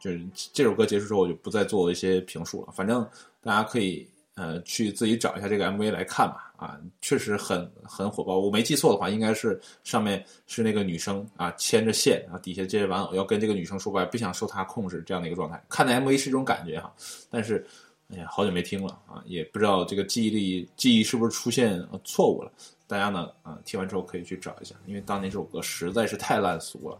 [0.00, 2.72] 就是这首歌结束之后，我就不再做一些评述了。
[2.72, 3.04] 反正
[3.42, 6.44] 大家可以呃去自己找一下这个 MV 来看吧。
[6.56, 8.38] 啊，确实很很火爆。
[8.38, 15.62] 我没记错的话，应该是上面是那个女生啊牵着线啊，底下这些玩偶要跟这个女生说白，不想受她控制这样的一个状态。
[15.68, 16.90] 看的 MV 是一种感觉哈，
[17.28, 17.62] 但是
[18.08, 22.50] 哎呀，好久没听了啊，也不知道这个记忆力记忆是不是出现错误了。
[22.86, 26.98] 大家呢啊听完之后可以去找一下，因为当年这首歌实在是太烂俗了，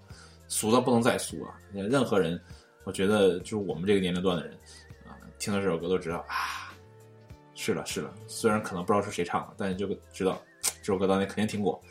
[0.48, 1.54] 俗到不能再俗了。
[1.72, 2.38] 任何人，
[2.84, 4.52] 我觉得就是我们这个年龄段的人
[5.08, 6.65] 啊，听到这首歌都知道啊。
[7.56, 11.82] 是了，是了，虽然可能不知道是谁唱的，但是就知道这首歌当年肯定听过，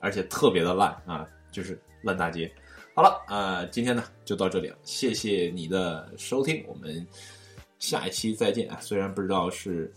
[0.00, 2.52] 而且特别的烂啊，就是烂大街。
[2.94, 7.06] 好了，啊，今天呢就到这里了，谢谢你的收听，我们
[7.78, 8.76] 下一期再见啊！
[8.80, 9.90] 虽然不知道是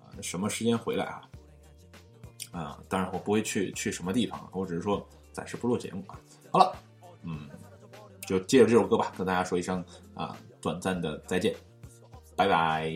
[0.00, 1.22] 啊什么时间回来啊，
[2.52, 6.18] 啊，当然我不会去去什么地方，我只是说暂时不录节目啊。
[6.52, 6.76] 好了，
[7.24, 7.50] 嗯，
[8.26, 9.84] 就借着这首歌吧，跟大家说一声
[10.14, 11.54] 啊短暂的再见，
[12.36, 12.90] 拜拜。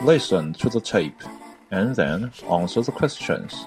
[0.00, 1.20] Listen to the tape
[1.70, 3.66] and then answer the questions.